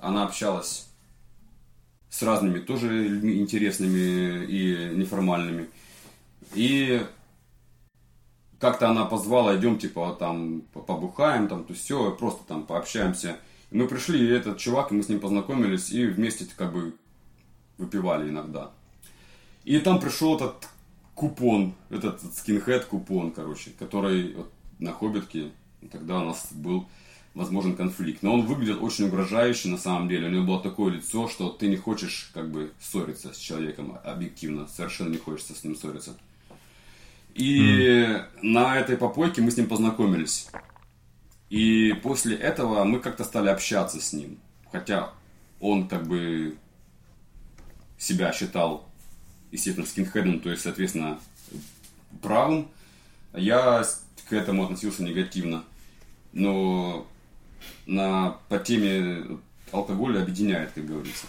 [0.00, 0.86] Она общалась
[2.08, 5.66] с разными тоже людьми интересными и неформальными.
[6.54, 7.04] И
[8.58, 13.38] как-то она позвала, идем, типа, там, побухаем, там, то все, просто там пообщаемся.
[13.70, 16.94] Мы пришли, и этот чувак, и мы с ним познакомились, и вместе, как бы,
[17.78, 18.70] выпивали иногда.
[19.64, 20.68] И там пришел этот
[21.14, 25.50] купон, этот скинхед купон, короче, который вот, на Хоббитке,
[25.90, 26.86] тогда у нас был
[27.34, 28.22] возможен конфликт.
[28.22, 30.28] Но он выглядел очень угрожающе на самом деле.
[30.28, 34.68] У него было такое лицо, что ты не хочешь как бы ссориться с человеком объективно.
[34.68, 36.16] Совершенно не хочется с ним ссориться.
[37.34, 38.26] И mm.
[38.42, 40.48] на этой попойке мы с ним познакомились.
[41.50, 44.38] И после этого мы как-то стали общаться с ним.
[44.72, 45.10] Хотя
[45.60, 46.56] он как бы
[47.98, 48.88] себя считал
[49.54, 51.20] естественно, скинхедом, то есть, соответственно,
[52.20, 52.68] правым,
[53.32, 53.84] я
[54.28, 55.64] к этому относился негативно.
[56.32, 57.06] Но
[57.86, 59.38] на, по теме
[59.70, 61.26] алкоголя объединяет, как говорится.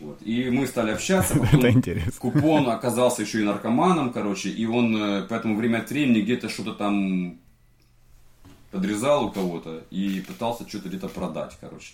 [0.00, 0.18] Вот.
[0.22, 1.34] И мы стали общаться.
[1.38, 2.12] Потом Это интересно.
[2.18, 6.72] Купон оказался еще и наркоманом, короче, и он э, поэтому время от времени где-то что-то
[6.72, 7.38] там
[8.70, 11.92] подрезал у кого-то и пытался что-то где-то продать, короче.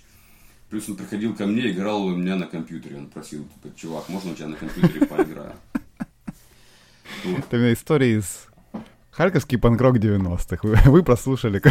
[0.70, 2.96] Плюс он приходил ко мне, играл у меня на компьютере.
[2.96, 5.52] Он просил, типа, чувак, можно у тебя на компьютере поиграю?
[7.24, 8.46] Это у меня история из
[9.16, 10.90] Харьковский панкрок 90-х.
[10.90, 11.62] Вы, прослушали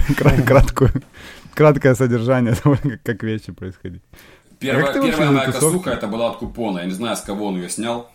[1.53, 4.01] краткое содержание того, как вещи происходили.
[4.59, 6.79] Первая, а первая моя косуха, это была от купона.
[6.79, 8.09] Я не знаю, с кого он ее снял.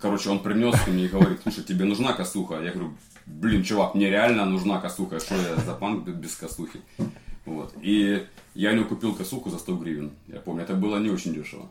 [0.00, 2.60] Короче, он принес мне и говорит, слушай, тебе нужна косуха?
[2.60, 2.94] Я говорю,
[3.26, 5.20] блин, чувак, мне реально нужна косуха.
[5.20, 6.80] Что я за панк без косухи?
[7.46, 7.72] Вот.
[7.80, 10.10] И я у него купил косуху за 100 гривен.
[10.28, 11.68] Я помню, это было не очень дешево.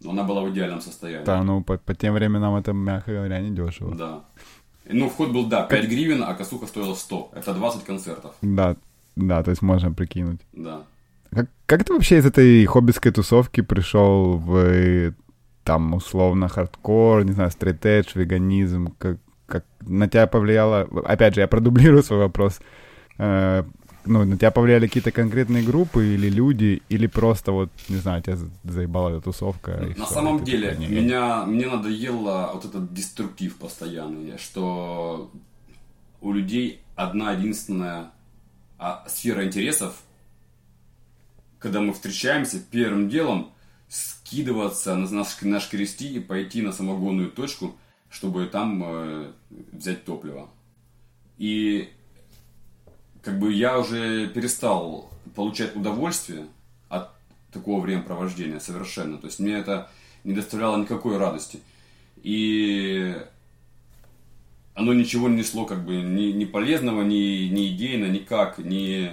[0.00, 1.24] Но она была в идеальном состоянии.
[1.24, 3.94] Да, ну по, по тем временам это, мягко говоря, не дешево.
[3.94, 4.24] Да.
[4.84, 7.30] Ну, вход был, да, 5 гривен, а косуха стоила 100.
[7.34, 8.34] Это 20 концертов.
[8.42, 8.76] Да,
[9.14, 10.40] да, то есть можно прикинуть.
[10.52, 10.82] Да.
[11.34, 15.14] Как, как ты вообще из этой хоббитской тусовки пришел в,
[15.64, 18.94] там, условно, хардкор, не знаю, стрит веганизм?
[18.98, 20.88] Как, как на тебя повлияло...
[21.04, 22.60] Опять же, я продублирую свой вопрос.
[23.18, 23.64] Э,
[24.04, 28.36] ну, на тебя повлияли какие-то конкретные группы или люди, или просто вот, не знаю, тебя
[28.64, 29.92] заебала эта тусовка?
[29.96, 35.30] На все, самом деле, не, меня, мне надоело вот этот деструктив постоянный, что
[36.20, 38.10] у людей одна единственная
[38.78, 39.94] а, сфера интересов,
[41.62, 43.52] когда мы встречаемся, первым делом
[43.88, 47.76] скидываться на наш, наш крести и пойти на самогонную точку,
[48.10, 49.32] чтобы там э,
[49.70, 50.50] взять топливо.
[51.38, 51.88] И
[53.22, 56.46] как бы я уже перестал получать удовольствие
[56.88, 57.10] от
[57.52, 59.18] такого времяпровождения совершенно.
[59.18, 59.88] То есть мне это
[60.24, 61.60] не доставляло никакой радости.
[62.24, 63.16] И
[64.74, 69.12] оно ничего не несло как бы ни, ни полезного, ни, ни идейно, никак, ни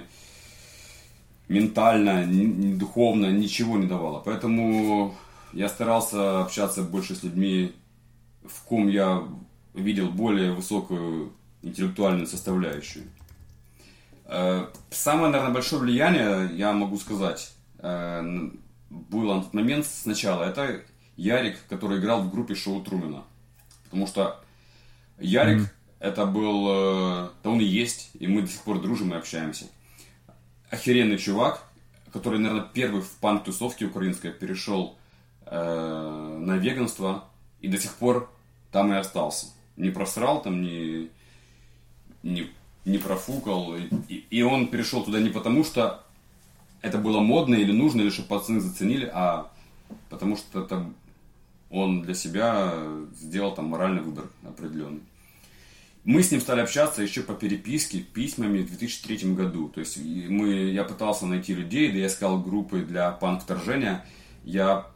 [2.24, 4.20] ни духовно, ничего не давало.
[4.20, 5.14] Поэтому
[5.52, 7.72] я старался общаться больше с людьми,
[8.44, 9.24] в ком я
[9.74, 11.32] видел более высокую
[11.62, 13.04] интеллектуальную составляющую.
[14.26, 18.50] Э, самое, наверное, большое влияние, я могу сказать, э,
[18.88, 20.44] было на тот момент сначала.
[20.44, 20.82] Это
[21.16, 23.24] Ярик, который играл в группе Шоу Трумена.
[23.84, 24.40] Потому что
[25.18, 25.68] Ярик mm-hmm.
[25.98, 29.66] это был, э, да он и есть, и мы до сих пор дружим и общаемся.
[30.70, 31.64] Охеренный чувак,
[32.12, 34.96] который, наверное, первый в панк-тусовке украинской перешел
[35.46, 37.24] э, на веганство
[37.60, 38.30] и до сих пор
[38.72, 39.46] там и остался.
[39.76, 41.10] Не просрал там, не,
[42.22, 42.50] не,
[42.84, 43.76] не профукал.
[43.76, 46.04] И, и, он перешел туда не потому, что
[46.82, 49.50] это было модно или нужно, или чтобы пацаны заценили, а
[50.08, 50.86] потому что это
[51.70, 52.74] он для себя
[53.14, 55.02] сделал там моральный выбор определенный.
[56.04, 59.68] Мы с ним стали общаться еще по переписке, письмами в 2003 году.
[59.68, 64.04] То есть мы, я пытался найти людей, да я искал группы для панк-вторжения.
[64.44, 64.86] Я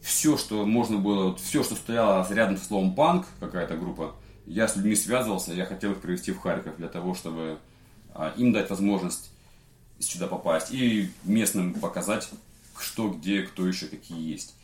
[0.00, 4.14] все, что можно было, вот все, что стояло рядом с словом панк, какая-то группа,
[4.46, 7.58] я с людьми связывался, я хотел их привести в Харьков для того, чтобы
[8.14, 9.32] а, им дать возможность
[9.98, 12.30] сюда попасть и местным показать,
[12.78, 14.54] что, где, кто еще какие есть.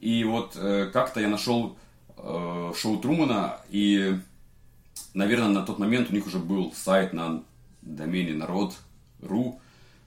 [0.00, 1.76] И вот э, как-то я нашел
[2.16, 4.18] э, шоу Трумана, и,
[5.14, 7.42] наверное, на тот момент у них уже был сайт на
[7.82, 9.60] домене народ.ру,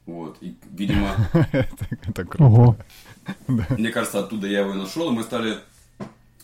[0.05, 1.15] вот, и, видимо...
[1.51, 2.85] Это круто.
[3.47, 5.57] Мне кажется, оттуда я его и нашел, и мы стали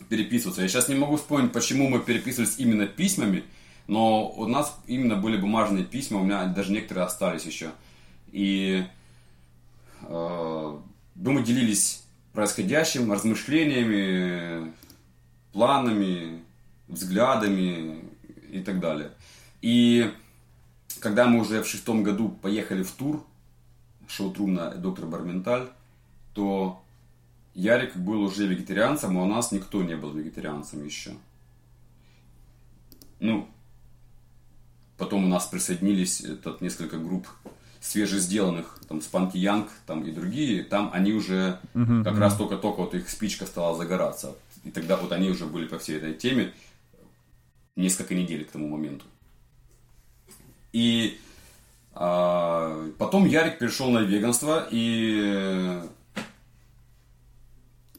[0.10, 0.62] переписываться.
[0.62, 3.44] Я сейчас не могу вспомнить, почему мы переписывались именно письмами,
[3.88, 7.72] но у нас именно были бумажные письма, у меня даже некоторые остались еще.
[8.32, 8.84] И
[10.04, 10.78] э,
[11.16, 14.74] мы делились происходящим, размышлениями,
[15.54, 16.42] планами,
[16.88, 18.11] взглядами
[18.52, 19.12] и так далее.
[19.62, 20.12] И
[21.00, 23.26] когда мы уже в шестом году поехали в тур,
[24.08, 25.70] шоу-трум на доктор Барменталь,
[26.34, 26.84] то
[27.54, 31.12] Ярик был уже вегетарианцем, а у нас никто не был вегетарианцем еще.
[33.20, 33.48] Ну,
[34.98, 37.28] потом у нас присоединились тут несколько групп
[37.82, 42.20] свежесделанных, там, Спанки Янг, там, и другие, там они уже uh-huh, как uh-huh.
[42.20, 44.36] раз только-только вот их спичка стала загораться.
[44.64, 46.54] И тогда вот они уже были по всей этой теме
[47.76, 49.06] несколько недель к тому моменту.
[50.74, 51.20] И
[51.94, 55.82] а, потом Ярик перешел на веганство и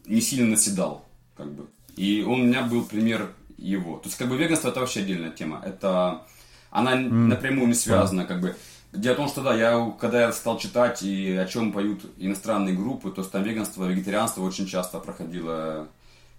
[0.07, 1.07] не сильно наседал,
[1.37, 1.67] как бы.
[1.97, 3.99] И он, у меня был пример его.
[3.99, 5.63] То есть, как бы, веганство это вообще отдельная тема.
[5.65, 6.27] Это,
[6.71, 7.11] она mm.
[7.11, 8.57] напрямую не связана, как бы.
[8.93, 12.75] Дело в том, что да, я, когда я стал читать и о чем поют иностранные
[12.75, 15.89] группы, то там веганство, вегетарианство очень часто проходило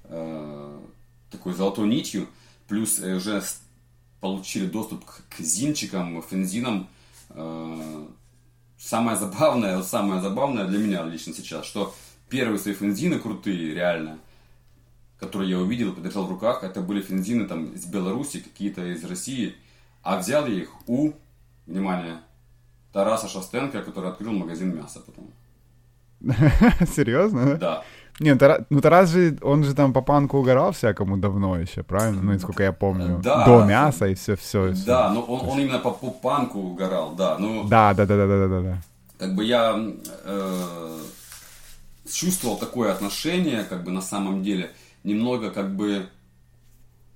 [0.03, 0.79] э,
[1.31, 2.27] такой золотой нитью,
[2.73, 3.39] плюс э, уже
[4.19, 6.89] получили доступ к, к зинчикам, фензинам.
[7.29, 8.07] Э,
[8.79, 11.93] самое забавное, самое забавное для меня лично сейчас, что
[12.29, 14.17] первые свои фензины крутые, реально,
[15.19, 19.55] которые я увидел подержал в руках, это были фензины там из Беларуси, какие-то из России,
[20.01, 21.11] а взял я их у,
[21.67, 22.21] внимание,
[22.91, 25.31] Тараса Шастенко, который открыл магазин мяса потом.
[26.87, 27.55] Серьезно?
[27.57, 27.83] Да.
[28.19, 28.37] Не,
[28.69, 32.21] ну Тарас же, он же там по панку угорал всякому давно еще, правильно?
[32.21, 33.19] Ну, насколько я помню.
[33.23, 33.45] Да.
[33.45, 34.73] До мяса и все, все.
[34.73, 34.85] все.
[34.85, 37.37] Да, но он, он именно по, по панку угорал, да.
[37.39, 38.81] Ну, да, да, да, да, да, да, да.
[39.17, 39.75] Как бы я
[40.25, 40.99] э,
[42.11, 44.71] чувствовал такое отношение, как бы на самом деле,
[45.03, 46.07] немного как бы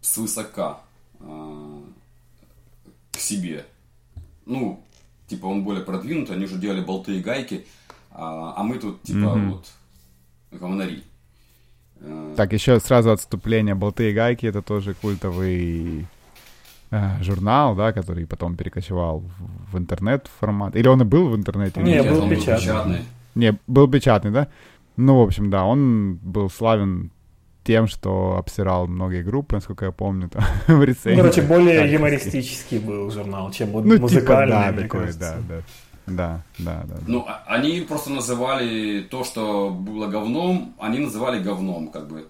[0.01, 0.79] свысока
[1.19, 1.81] э,
[3.11, 3.65] к себе.
[4.45, 4.83] Ну,
[5.27, 7.67] типа он более продвинутый, они уже делали болты и гайки,
[8.11, 9.49] а, а мы тут типа mm-hmm.
[9.51, 9.67] вот
[10.51, 11.03] говнари.
[12.35, 13.75] Так, еще сразу отступление.
[13.75, 16.05] Болты и гайки это тоже культовый
[16.91, 19.23] э, журнал, да, который потом перекочевал
[19.71, 20.75] в, интернет формат.
[20.75, 21.81] Или он и был в интернете?
[21.81, 23.01] Не, был, был печатный.
[23.35, 24.47] Не, был печатный, да?
[24.95, 27.11] Ну, в общем, да, он был славен
[27.63, 31.17] тем, что обсирал многие группы, насколько я помню, там, в рецензии.
[31.17, 35.37] Ну, короче, более юмористический был журнал, чем ну, типа, музыкальный, типа, да, мне такой, кажется.
[35.49, 35.61] Да, да.
[36.07, 36.95] Да, да, да.
[37.05, 42.27] Ну, а, они просто называли то, что было говном, они называли говном, как бы.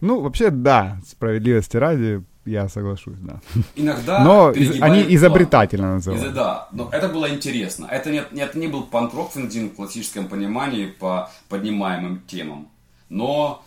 [0.00, 3.40] Ну, вообще, да, справедливости ради, я соглашусь, да.
[3.76, 6.28] Иногда Но из, они изобретательно называли.
[6.28, 7.86] Из, да, но это было интересно.
[7.90, 12.68] Это не, это не был панк-рок в классическом понимании по поднимаемым темам.
[13.08, 13.64] Но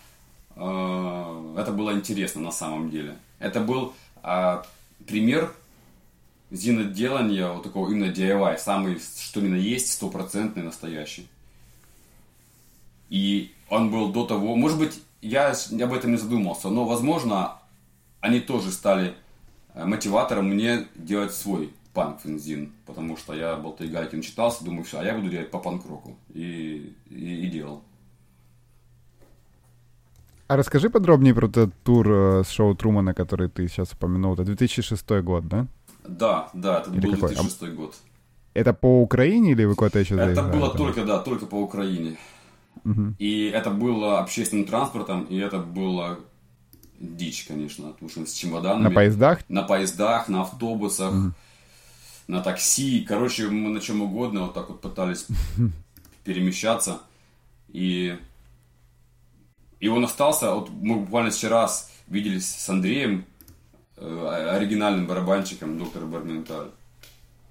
[0.55, 3.15] э, это было интересно на самом деле.
[3.39, 4.61] Это был э,
[5.07, 5.51] пример
[6.53, 11.27] зиноделания, вот такого именно DIY, самый, что на есть, стопроцентный настоящий.
[13.09, 17.57] И он был до того, может быть, я об этом не задумался, но, возможно,
[18.21, 19.15] они тоже стали
[19.73, 25.03] э, мотиватором мне делать свой панк-фензин, потому что я Болтай Гайкин читался, думаю, все, а
[25.03, 26.15] я буду делать по панк-року.
[26.33, 27.83] И, и, и делал.
[30.47, 34.33] А расскажи подробнее про этот тур э, с шоу Трумана, который ты сейчас упомянул.
[34.33, 35.67] Это 2006 год, да?
[36.07, 37.35] Да, да, это Или был какой?
[37.35, 37.95] 2006 год.
[38.53, 40.77] Это по Украине или вы куда-то еще Это было там?
[40.77, 42.17] только, да, только по Украине.
[42.83, 43.15] Мгм.
[43.17, 46.19] И это было общественным транспортом, и это было
[46.99, 48.83] дичь, конечно, потому что с чемоданами.
[48.83, 49.49] На поездах?
[49.49, 51.13] На поездах, на автобусах,
[52.27, 53.05] на такси.
[53.07, 55.27] Короче, мы на чем угодно вот так вот пытались
[56.23, 56.99] перемещаться.
[57.69, 58.17] И,
[59.79, 61.69] и он остался, вот мы буквально вчера
[62.07, 63.25] виделись с Андреем,
[64.03, 66.69] оригинальным барабанщиком доктора Барменталь.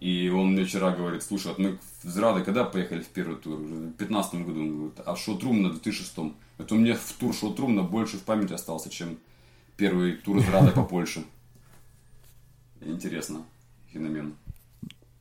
[0.00, 3.56] И он мне вчера говорит, слушай, вот мы с Радой когда поехали в первый тур?
[3.56, 4.60] В 2015 году.
[4.60, 6.18] Он говорит, а шоу Трумна в 2006.
[6.58, 9.16] Это у меня в тур шоу Трумна больше в памяти остался, чем
[9.76, 11.22] первый тур с Радой по Польше.
[12.80, 13.42] Интересно.
[13.92, 14.34] Феномен.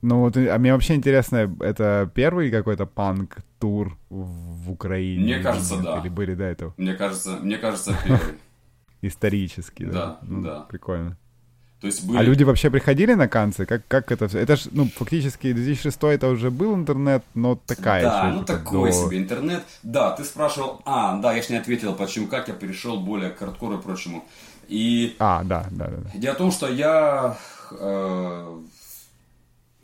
[0.02, 5.24] Ну вот, а мне вообще интересно, это первый какой-то панк-тур в Украине?
[5.24, 5.84] Мне или кажется, нет?
[5.84, 6.00] да.
[6.00, 6.74] Или были до этого?
[6.78, 8.40] Мне кажется, мне кажется, первый.
[9.04, 9.92] Исторически, да?
[9.92, 10.60] Да, Ну, да.
[10.62, 11.18] Прикольно.
[11.82, 12.18] То есть были...
[12.20, 13.66] А люди вообще приходили на канцы?
[13.66, 14.38] Как, как это все?
[14.40, 18.92] Это ж, ну, фактически 2006 это уже был интернет, но такая Да, еще, ну такой
[18.92, 19.64] до- себе интернет.
[19.82, 23.40] Да, ты спрашивал, а, да, я же не ответил, почему, как я перешел более к
[23.40, 24.24] хардкору и прочему.
[24.68, 25.98] И А, да, да, да.
[25.98, 26.12] да.
[26.20, 27.36] Дело в том, что я
[27.72, 28.60] э,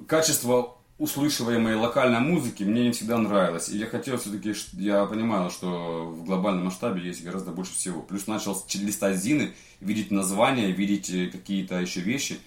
[0.08, 3.70] качество услышиваемой локальной музыки мне не всегда нравилось.
[3.70, 8.02] И я хотел все-таки, я понимал, что в глобальном масштабе есть гораздо больше всего.
[8.02, 12.40] Плюс начал листать зины, видеть названия, видеть э, какие-то еще вещи.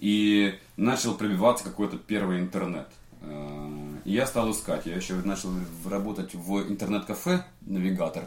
[0.00, 2.88] И начал пробиваться какой-то первый интернет.
[3.20, 4.86] Э, И я стал искать.
[4.86, 5.50] Я еще начал
[5.84, 8.24] работать в интернет-кафе «Навигатор».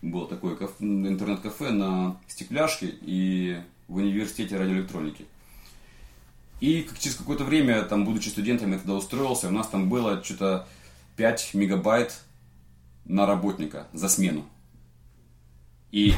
[0.00, 3.58] Было такое кафе- интернет-кафе на Стекляшке и
[3.88, 5.26] в университете радиоэлектроники.
[6.60, 10.22] И как- через какое-то время, там, будучи студентом, я туда устроился, у нас там было
[10.24, 10.66] что-то
[11.16, 12.20] 5 мегабайт
[13.04, 14.44] на работника за смену.
[15.92, 16.12] И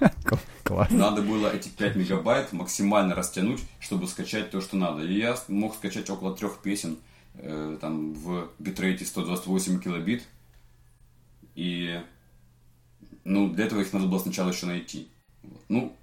[0.64, 0.90] Класс.
[0.90, 5.02] надо было эти 5 мегабайт максимально растянуть, чтобы скачать то, что надо.
[5.04, 6.98] И я мог скачать около трех песен
[7.34, 10.24] э, там в битрейте 128 килобит.
[11.54, 12.00] И
[13.24, 15.08] ну, для этого их надо было сначала еще найти.
[15.68, 15.96] Ну,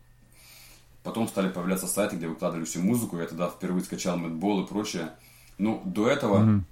[1.05, 3.17] потом стали появляться сайты, где выкладывали всю музыку.
[3.17, 5.11] Я тогда впервые скачал Мэдбол и прочее.
[5.59, 6.63] Ну, до этого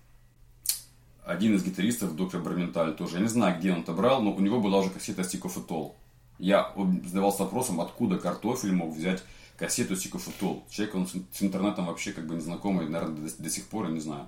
[1.24, 4.40] один из гитаристов, доктор Барменталь, тоже, я не знаю, где он это брал, но у
[4.42, 5.92] него была уже кассета Stick of It.
[6.40, 6.74] Я
[7.06, 9.24] задавался вопросом, откуда картофель мог взять
[9.58, 10.62] кассету Stick of It.
[10.70, 13.92] Человек, он с, интернетом вообще как бы не знакомый, наверное, до, до сих пор, я
[13.92, 14.28] не знаю.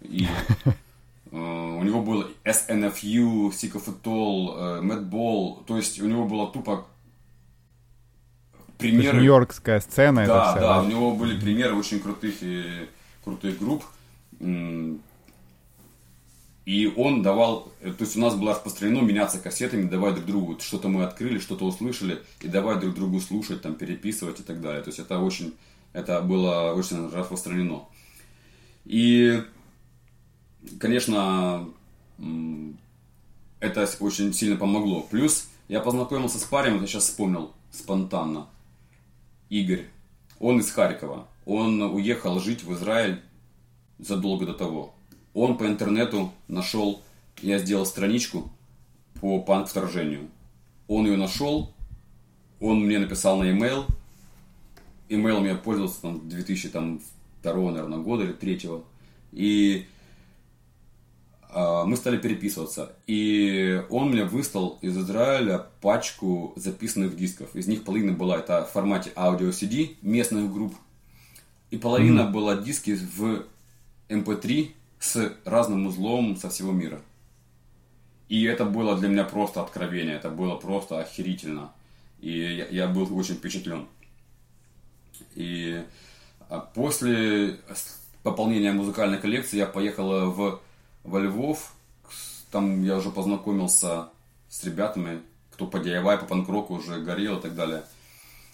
[0.00, 0.26] И
[1.32, 6.26] э, у него был SNFU, Stick of It All, э, Madball, то есть у него
[6.26, 6.86] было тупо
[8.80, 12.88] примеры нью-йоркская сцена, это да, вся, да, у него были примеры очень крутых и
[13.22, 13.84] крутых групп.
[16.66, 20.88] И он давал, то есть у нас было распространено меняться кассетами, давать друг другу, что-то
[20.88, 24.82] мы открыли, что-то услышали, и давать друг другу слушать, там, переписывать и так далее.
[24.82, 25.54] То есть это очень,
[25.92, 27.86] это было очень распространено.
[28.84, 29.42] И,
[30.78, 31.66] конечно,
[33.58, 35.00] это очень сильно помогло.
[35.00, 38.46] Плюс я познакомился с парнем, вот я сейчас вспомнил спонтанно.
[39.50, 39.86] Игорь.
[40.38, 41.28] Он из Харькова.
[41.44, 43.20] Он уехал жить в Израиль
[43.98, 44.94] задолго до того.
[45.34, 47.02] Он по интернету нашел,
[47.42, 48.50] я сделал страничку
[49.20, 50.28] по панк-вторжению.
[50.88, 51.74] Он ее нашел,
[52.60, 53.84] он мне написал на e-mail.
[55.08, 58.84] Имейлом я пользовался там 2002, наверное, года или третьего.
[59.32, 59.86] И
[61.54, 62.92] мы стали переписываться.
[63.06, 67.54] И он мне выслал из Израиля пачку записанных дисков.
[67.54, 70.74] Из них половина была это в формате аудио CD местных групп.
[71.70, 73.44] И половина была диски в
[74.08, 77.00] MP3 с разным узлом со всего мира.
[78.28, 80.14] И это было для меня просто откровение.
[80.14, 81.72] Это было просто охерительно.
[82.20, 83.86] И я, я был очень впечатлен.
[85.34, 85.82] И
[86.48, 87.58] а, после
[88.22, 90.60] пополнения музыкальной коллекции я поехал в,
[91.04, 91.72] во Львов.
[92.50, 94.08] Там я уже познакомился
[94.48, 95.20] с ребятами,
[95.52, 97.82] кто по DIY, по панк-року уже горел и так далее.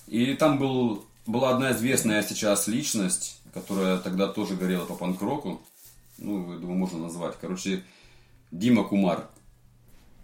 [0.07, 5.61] И там был, была одна известная сейчас личность, которая тогда тоже горела по панк-року.
[6.19, 7.37] Ну, я думаю, можно назвать.
[7.41, 7.83] Короче,
[8.51, 9.27] Дима Кумар.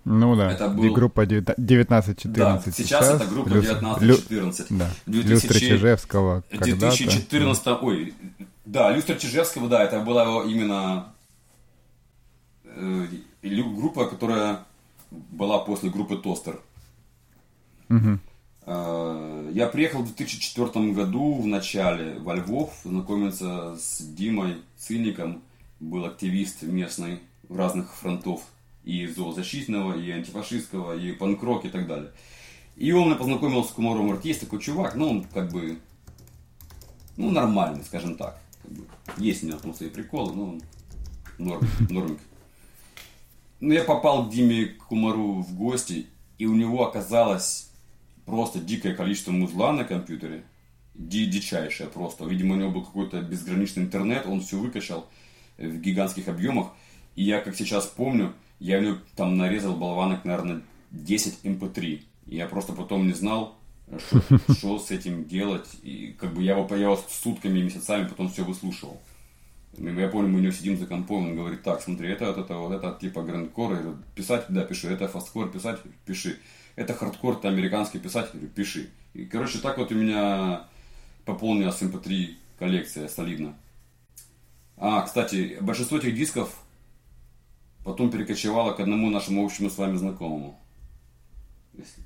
[0.05, 4.67] Ну да, Это был- группа 19-14 Да, сейчас, это группа Люс- 19-14.
[4.71, 6.77] Да, 2000 Люстра Чижевского В когда-то.
[6.97, 8.15] 2014, ой,
[8.65, 11.13] да, Люстра Чижевского, да, это была его именно
[12.75, 13.07] э,
[13.43, 14.65] лю- группа, которая
[15.11, 16.61] была после группы Тостер.
[18.65, 25.43] Э, Я приехал в 2004 году в начале во Львов знакомиться с Димой Циником.
[25.81, 27.19] Был активист местный
[27.49, 28.43] в разных фронтов.
[28.85, 32.11] И зоозащитного, и антифашистского, и панкрок и так далее.
[32.77, 34.29] И он меня познакомил с Кумаром Марти.
[34.29, 35.79] Есть такой чувак, ну он как бы,
[37.17, 38.41] ну нормальный, скажем так.
[38.63, 38.85] Как бы,
[39.19, 40.63] есть у него там свои приколы, но он
[41.39, 42.19] норм, нормик.
[43.63, 46.07] Ну, я попал к Диме Кумару в гости,
[46.37, 47.71] и у него оказалось
[48.27, 50.43] просто дикое количество музла на компьютере.
[50.97, 52.25] Ди дичайшее просто.
[52.25, 55.09] Видимо, у него был какой-то безграничный интернет, он все выкачал
[55.59, 56.73] в гигантских объемах.
[57.15, 61.95] И я, как сейчас помню, я у него там нарезал болванок, наверное, 10 mp3.
[61.95, 63.57] Эм и я просто потом не знал,
[64.59, 65.69] что с этим делать.
[65.85, 69.01] И как бы я его, я его сутками месяцами потом все выслушивал.
[69.79, 72.55] Я помню, мы у него сидим за компом, он говорит, так, смотри, это вот это,
[72.57, 76.39] вот это типа грандкор, писать, да, пиши, это фасткор, писать, пиши.
[76.77, 78.91] Это хардкор, ты американский писатель, пиши.
[79.15, 80.65] И, короче, так вот у меня
[81.25, 83.55] пополнилась mp3 эм коллекция солидно.
[84.77, 86.63] А, кстати, большинство этих дисков
[87.85, 90.59] потом перекочевало к одному нашему общему с вами знакомому.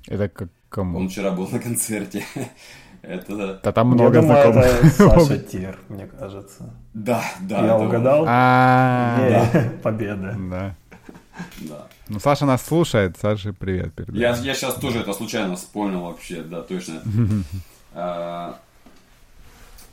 [0.07, 0.97] Это как кому?
[0.97, 2.25] Он вчера был на концерте.
[3.07, 3.59] Это...
[3.63, 4.65] Да там много Я думаю, знакомых.
[4.65, 4.89] это
[5.19, 6.73] Саша Тир, мне кажется.
[6.93, 7.59] Да, да.
[7.59, 8.25] Я это угадал?
[8.27, 9.49] А,
[9.81, 10.35] Победа.
[10.49, 10.75] да.
[11.59, 11.87] Да.
[12.09, 13.15] Ну, Саша нас слушает.
[13.21, 14.43] Саше привет Я, передаем.
[14.43, 17.01] я сейчас тоже это случайно вспомнил вообще, да, точно.
[17.93, 18.59] А,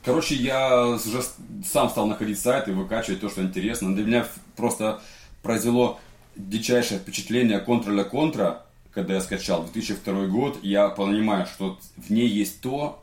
[0.04, 1.22] Короче, я уже
[1.64, 3.94] сам стал находить сайты, выкачивать то, что интересно.
[3.94, 4.26] Для меня
[4.56, 5.00] просто
[5.42, 5.98] произвело
[6.36, 8.62] дичайшее впечатление контроля контра,
[8.92, 10.58] когда я скачал 2002 год.
[10.62, 13.02] Я понимаю, что в ней есть то,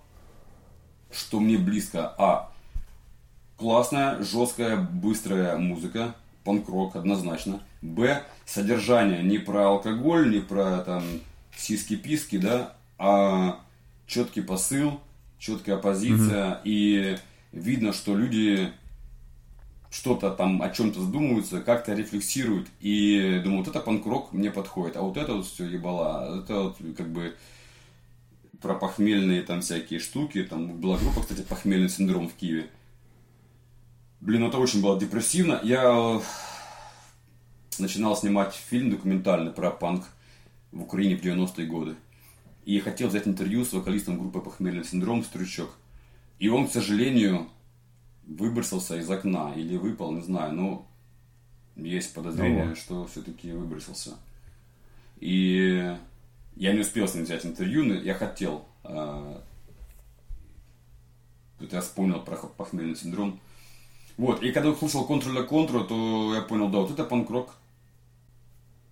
[1.14, 2.14] что мне близко.
[2.18, 2.52] А.
[3.58, 7.62] Классная, жесткая, быстрая музыка, панк-рок однозначно.
[7.82, 8.24] Б.
[8.46, 11.04] Содержание не про алкоголь, не про там
[11.56, 13.60] сиски-писки, да, а
[14.08, 15.00] четкий посыл,
[15.38, 17.18] четкая позиция, и
[17.52, 18.72] видно, что люди
[19.92, 25.02] что-то там о чем-то задумываются, как-то рефлексируют, и думаю, вот это панк-рок мне подходит, а
[25.02, 27.36] вот это вот все ебала, это вот как бы
[28.62, 32.70] про похмельные там всякие штуки, там была группа, кстати, похмельный синдром в Киеве.
[34.20, 35.60] Блин, это очень было депрессивно.
[35.64, 36.22] Я
[37.80, 40.06] начинал снимать фильм документальный про панк
[40.72, 41.96] в Украине в 90-е годы.
[42.66, 45.72] И хотел взять интервью с вокалистом группы «Похмельный синдром» Стручок.
[46.38, 47.48] И он, к сожалению,
[48.28, 50.88] выбросился из окна или выпал, не знаю, но
[51.76, 52.76] есть подозрение, Ого.
[52.76, 54.12] что все-таки выбросился.
[55.20, 55.96] И
[56.62, 58.68] я не успел с ним взять интервью, но я хотел.
[58.84, 59.44] а,
[61.58, 63.40] Тут я вспомнил про похмельный синдром.
[64.16, 67.56] Вот, и когда я слушал контроля контру, то я понял, да, вот это панк-рок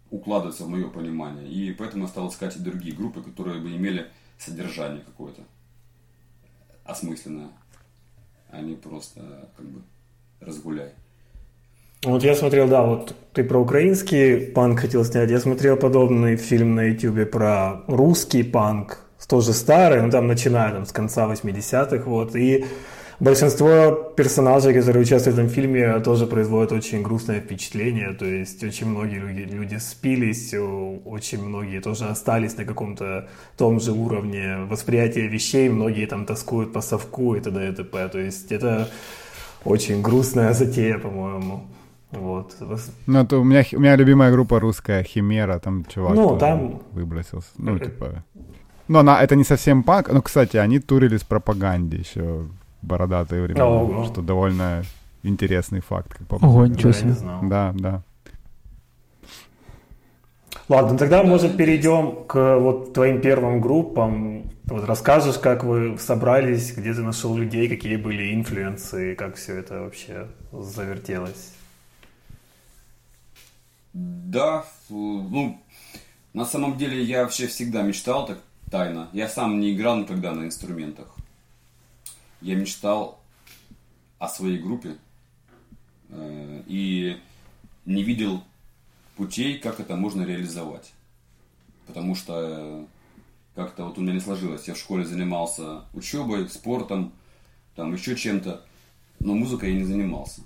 [0.10, 1.48] укладывается в мое понимание.
[1.48, 5.44] И поэтому я стал искать и другие группы, которые бы имели содержание какое-то
[6.86, 7.52] осмысленное,
[8.50, 9.84] а не просто как бы
[10.40, 10.96] разгуляй.
[12.06, 16.76] Вот я смотрел, да, вот ты про украинский панк хотел снять, я смотрел подобный фильм
[16.76, 22.38] на ютубе про русский панк, тоже старый, ну там начиная там, с конца 80-х, вот,
[22.38, 22.64] и
[23.20, 28.88] большинство персонажей, которые участвуют в этом фильме, тоже производят очень грустное впечатление, то есть очень
[28.88, 33.28] многие люди, люди спились, очень многие тоже остались на каком-то
[33.58, 37.72] том же уровне восприятия вещей, многие там тоскуют по совку и т.д.
[37.72, 38.88] и т.п., то есть это
[39.66, 41.66] очень грустная затея, по-моему.
[42.12, 42.56] Вот.
[43.08, 47.50] Ну, это у меня, у меня любимая группа русская, Химера, там чувак Ну, там- выбросился.
[47.58, 48.24] Ну, типа...
[48.88, 50.10] Ну, она, это не совсем панк.
[50.12, 52.50] Ну, кстати, они турили с пропаганде еще в
[52.82, 54.06] бородатые времена, Ого.
[54.06, 54.82] что довольно
[55.22, 56.16] интересный факт.
[56.16, 57.12] Как по Ого, ничего себе.
[57.12, 57.42] знал.
[57.44, 58.02] Да, да.
[60.68, 64.44] Ладно, тогда, может, перейдем к вот твоим первым группам.
[64.66, 69.82] Вот расскажешь, как вы собрались, где ты нашел людей, какие были инфлюенсы, как все это
[69.82, 71.54] вообще завертелось.
[73.94, 75.62] Да, ну,
[76.34, 78.40] на самом деле я вообще всегда мечтал так
[78.70, 79.10] тайно.
[79.14, 81.16] Я сам не играл никогда на инструментах.
[82.42, 83.20] Я мечтал
[84.20, 84.98] о своей группе
[86.10, 87.18] э, и
[87.86, 88.44] не видел
[89.16, 90.94] путей, как это можно реализовать.
[91.88, 92.88] Потому что
[93.56, 94.68] как-то вот у меня не сложилось.
[94.68, 97.12] Я в школе занимался учебой, спортом,
[97.76, 98.64] там еще чем-то,
[99.20, 100.42] но музыкой я не занимался.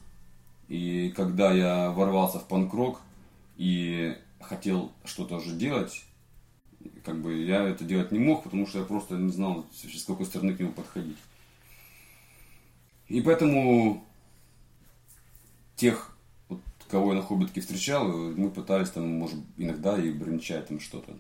[0.70, 3.02] И когда я ворвался в панк-рок
[3.58, 6.04] и хотел что-то уже делать,
[7.04, 10.26] как бы я это делать не мог, потому что я просто не знал, с какой
[10.26, 11.18] стороны к нему подходить.
[13.08, 14.06] И поэтому
[15.76, 16.16] тех,
[16.50, 21.14] вот, кого я на Хоббитке встречал, мы пытались там, может, иногда и брончать там что-то.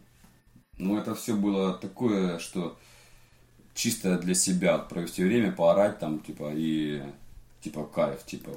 [0.78, 2.78] Но это все было такое, что
[3.74, 7.04] чисто для себя провести время, поорать там, типа, и
[7.62, 8.52] типа кайф, типа,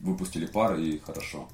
[0.00, 1.48] выпустили пары и хорошо.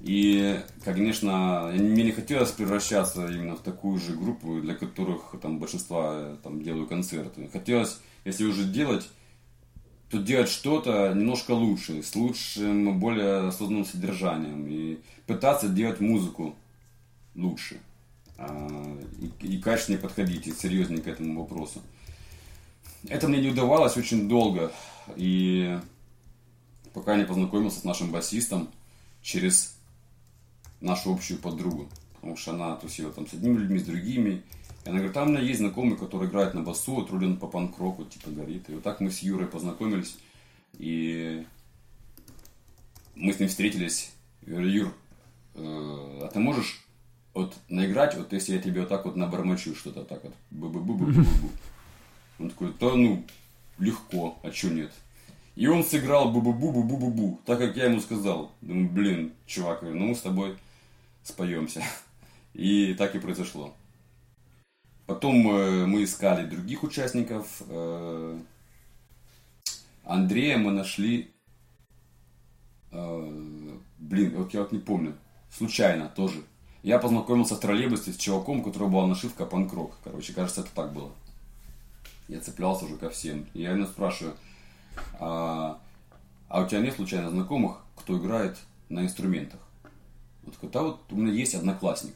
[0.00, 6.12] И, конечно, мне не хотелось превращаться именно в такую же группу, для которых там большинства
[6.14, 7.48] э, там делаю концерты.
[7.50, 9.08] Хотелось, если уже делать,
[10.10, 14.66] тут делать что-то немножко лучше, с лучшим, более осознанным содержанием.
[14.68, 16.54] И пытаться делать музыку
[17.34, 17.80] лучше.
[18.38, 21.80] А, и, и качественнее подходить, и серьезнее к этому вопросу.
[23.08, 24.72] Это мне не удавалось очень долго.
[25.16, 25.78] И
[26.92, 28.68] пока не познакомился с нашим басистом
[29.22, 29.75] через
[30.80, 31.88] нашу общую подругу.
[32.14, 34.42] Потому что она тусила там с одними людьми, с другими.
[34.84, 37.46] И она говорит, там у меня есть знакомый, который играет на басу, вот рулен по
[37.46, 38.68] панк-року, типа горит.
[38.68, 40.16] И вот так мы с Юрой познакомились.
[40.78, 41.44] И
[43.14, 44.12] мы с ним встретились.
[44.42, 44.94] Я говорю, Юр,
[45.54, 46.86] э, а ты можешь
[47.34, 50.80] вот наиграть, вот если я тебе вот так вот набормочу что-то так вот, бу бу
[50.80, 51.50] бу бу бу бу
[52.38, 53.24] Он такой, да ну,
[53.78, 54.92] легко, а чё нет?
[55.54, 58.52] И он сыграл бу-бу-бу-бу-бу-бу-бу, так как я ему сказал.
[58.60, 60.56] Думаю, блин, чувак, ну мы с тобой
[61.26, 61.82] споемся.
[62.54, 63.74] И так и произошло.
[65.06, 67.62] Потом э, мы искали других участников.
[67.68, 68.40] Э,
[70.04, 71.32] Андрея мы нашли...
[72.92, 75.16] Э, блин, вот я вот не помню.
[75.50, 76.42] Случайно тоже.
[76.82, 79.96] Я познакомился в троллейбусе с чуваком, у которого была нашивка панкрок.
[80.02, 81.12] Короче, кажется, это так было.
[82.28, 83.46] Я цеплялся уже ко всем.
[83.54, 84.36] Я ему спрашиваю,
[85.20, 85.80] а,
[86.48, 88.56] а у тебя нет случайно знакомых, кто играет
[88.88, 89.60] на инструментах?
[90.46, 92.14] Вот такой, да вот у меня есть одноклассник.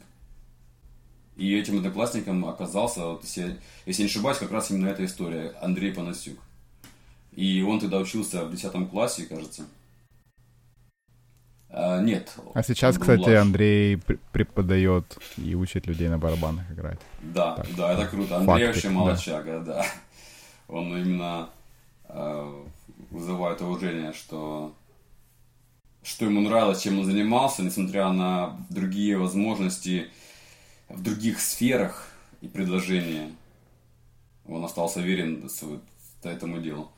[1.37, 5.93] И этим одноклассником оказался, вот, если, если не ошибаюсь, как раз именно эта история, Андрей
[5.93, 6.37] Панасюк.
[7.33, 9.63] И он тогда учился в 10 классе, кажется.
[11.69, 12.33] А, нет.
[12.53, 13.35] А сейчас, кстати, младше.
[13.37, 13.99] Андрей
[14.31, 16.99] преподает и учит людей на барабанах играть.
[17.21, 18.37] Да, так, да, это круто.
[18.37, 19.75] Андрей вообще молодчага, да.
[19.75, 19.85] да.
[20.67, 21.49] Он именно
[22.09, 22.63] э,
[23.09, 24.73] вызывает уважение, что
[26.03, 30.07] что ему нравилось, чем он занимался, несмотря на другие возможности
[30.89, 32.07] в других сферах
[32.41, 33.29] и предложения.
[34.47, 35.49] Он остался верен
[36.23, 36.91] этому делу.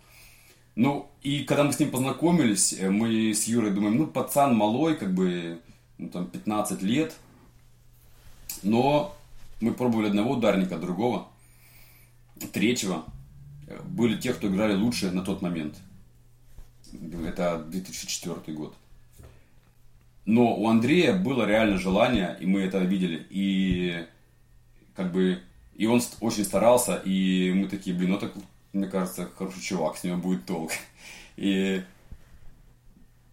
[0.76, 4.96] Ну, и когда мы с ним познакомились, э, мы с Юрой думаем, ну, пацан малой,
[4.96, 5.62] как бы,
[6.00, 7.14] ну, там, 15 лет.
[8.64, 9.16] Но
[9.62, 11.28] мы пробовали одного ударника, другого,
[12.52, 13.06] третьего.
[13.86, 15.76] Были те, кто играли лучше на тот момент.
[17.26, 18.76] Это 2004 год.
[20.26, 23.26] Но у Андрея было реально желание, и мы это видели.
[23.30, 24.06] И
[24.96, 25.42] как бы
[25.76, 28.34] и он очень старался, и мы такие, блин, ну так
[28.74, 30.72] мне кажется, хороший чувак, с него будет толк.
[31.36, 31.84] И,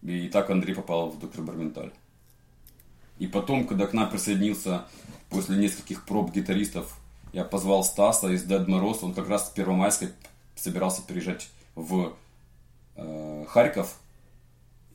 [0.01, 1.91] и так Андрей попал в Доктор Барменталь.
[3.19, 4.85] И потом, когда к нам присоединился
[5.29, 6.97] после нескольких проб гитаристов,
[7.33, 10.09] я позвал Стаса из Dead Мороз, он как раз в Первомайской
[10.55, 12.13] собирался переезжать в
[12.95, 13.99] э, Харьков,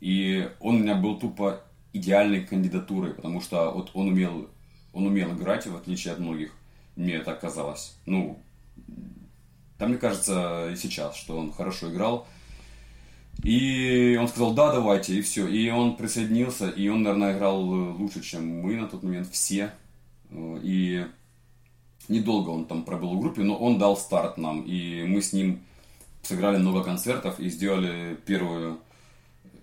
[0.00, 1.62] и он у меня был тупо
[1.96, 4.48] идеальной кандидатурой, потому что вот он умел,
[4.92, 6.52] он умел играть, в отличие от многих,
[6.96, 7.96] мне это казалось.
[8.06, 8.38] Ну,
[9.78, 12.26] там, мне кажется, и сейчас, что он хорошо играл.
[13.42, 15.46] И он сказал, да, давайте, и все.
[15.46, 19.70] И он присоединился, и он, наверное, играл лучше, чем мы на тот момент все.
[20.32, 21.06] И
[22.08, 24.62] недолго он там пробыл в группе, но он дал старт нам.
[24.62, 25.60] И мы с ним
[26.22, 28.80] сыграли много концертов и сделали первую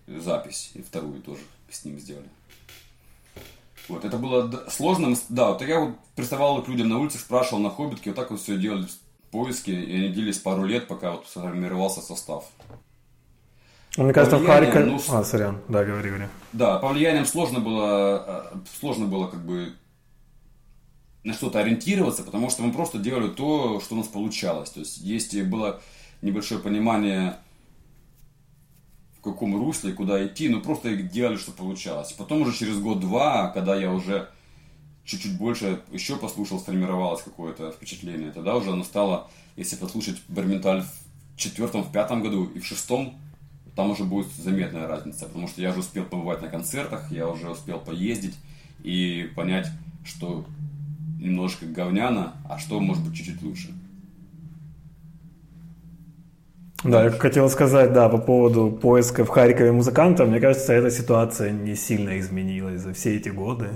[0.08, 1.42] запись, и вторую тоже
[1.74, 2.30] с ним сделали.
[3.90, 5.16] Вот, это было сложно.
[5.30, 8.40] Да, вот я вот приставал к людям на улице, спрашивал на хоббитке, вот так вот
[8.40, 8.88] все делали
[9.32, 12.46] поиски, и они длились пару лет, пока вот сформировался состав.
[13.98, 14.86] Ну, мне кажется, в Харькове...
[14.86, 16.26] Ну, а, сорян, да, говори, говори.
[16.52, 19.74] Да, по влияниям сложно было, э, сложно было как бы
[21.24, 24.72] на что-то ориентироваться, потому что мы просто делали то, что у нас получалось.
[24.72, 25.80] То есть, есть было
[26.22, 27.38] небольшое понимание,
[29.24, 32.12] в каком русле, куда идти, но просто делали, что получалось.
[32.12, 34.28] Потом уже через год-два, когда я уже
[35.06, 38.32] чуть-чуть больше еще послушал, сформировалось какое-то впечатление.
[38.32, 43.18] Тогда уже оно стало, если послушать Барменталь в четвертом, в пятом году и в шестом,
[43.78, 47.50] там уже будет заметная разница, потому что я уже успел побывать на концертах, я уже
[47.50, 48.36] успел поездить
[48.84, 49.70] и понять,
[50.04, 50.46] что
[51.18, 53.74] немножко говняно, а что может быть чуть-чуть лучше.
[56.84, 61.52] Да, я хотел сказать, да, по поводу поиска в Харькове музыкантов, мне кажется, эта ситуация
[61.52, 63.70] не сильно изменилась за все эти годы.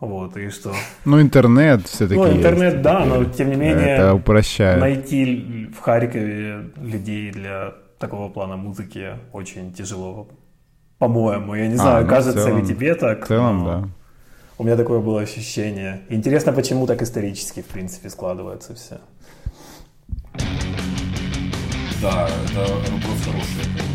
[0.00, 0.72] Вот, и что...
[1.04, 3.96] Ну, интернет все-таки Ну, интернет, есть, да, но тем не менее...
[3.96, 4.80] Это упрощает.
[4.80, 10.28] Найти в Харькове людей для такого плана музыки очень тяжело,
[10.98, 11.54] по-моему.
[11.54, 13.24] Я не а, знаю, а, кажется целом, ли тебе так.
[13.24, 13.88] В целом, да.
[14.58, 16.02] У меня такое было ощущение.
[16.08, 18.98] Интересно, почему так исторически, в принципе, складывается все.
[22.00, 22.60] Да, это
[22.90, 23.93] вопрос хороший.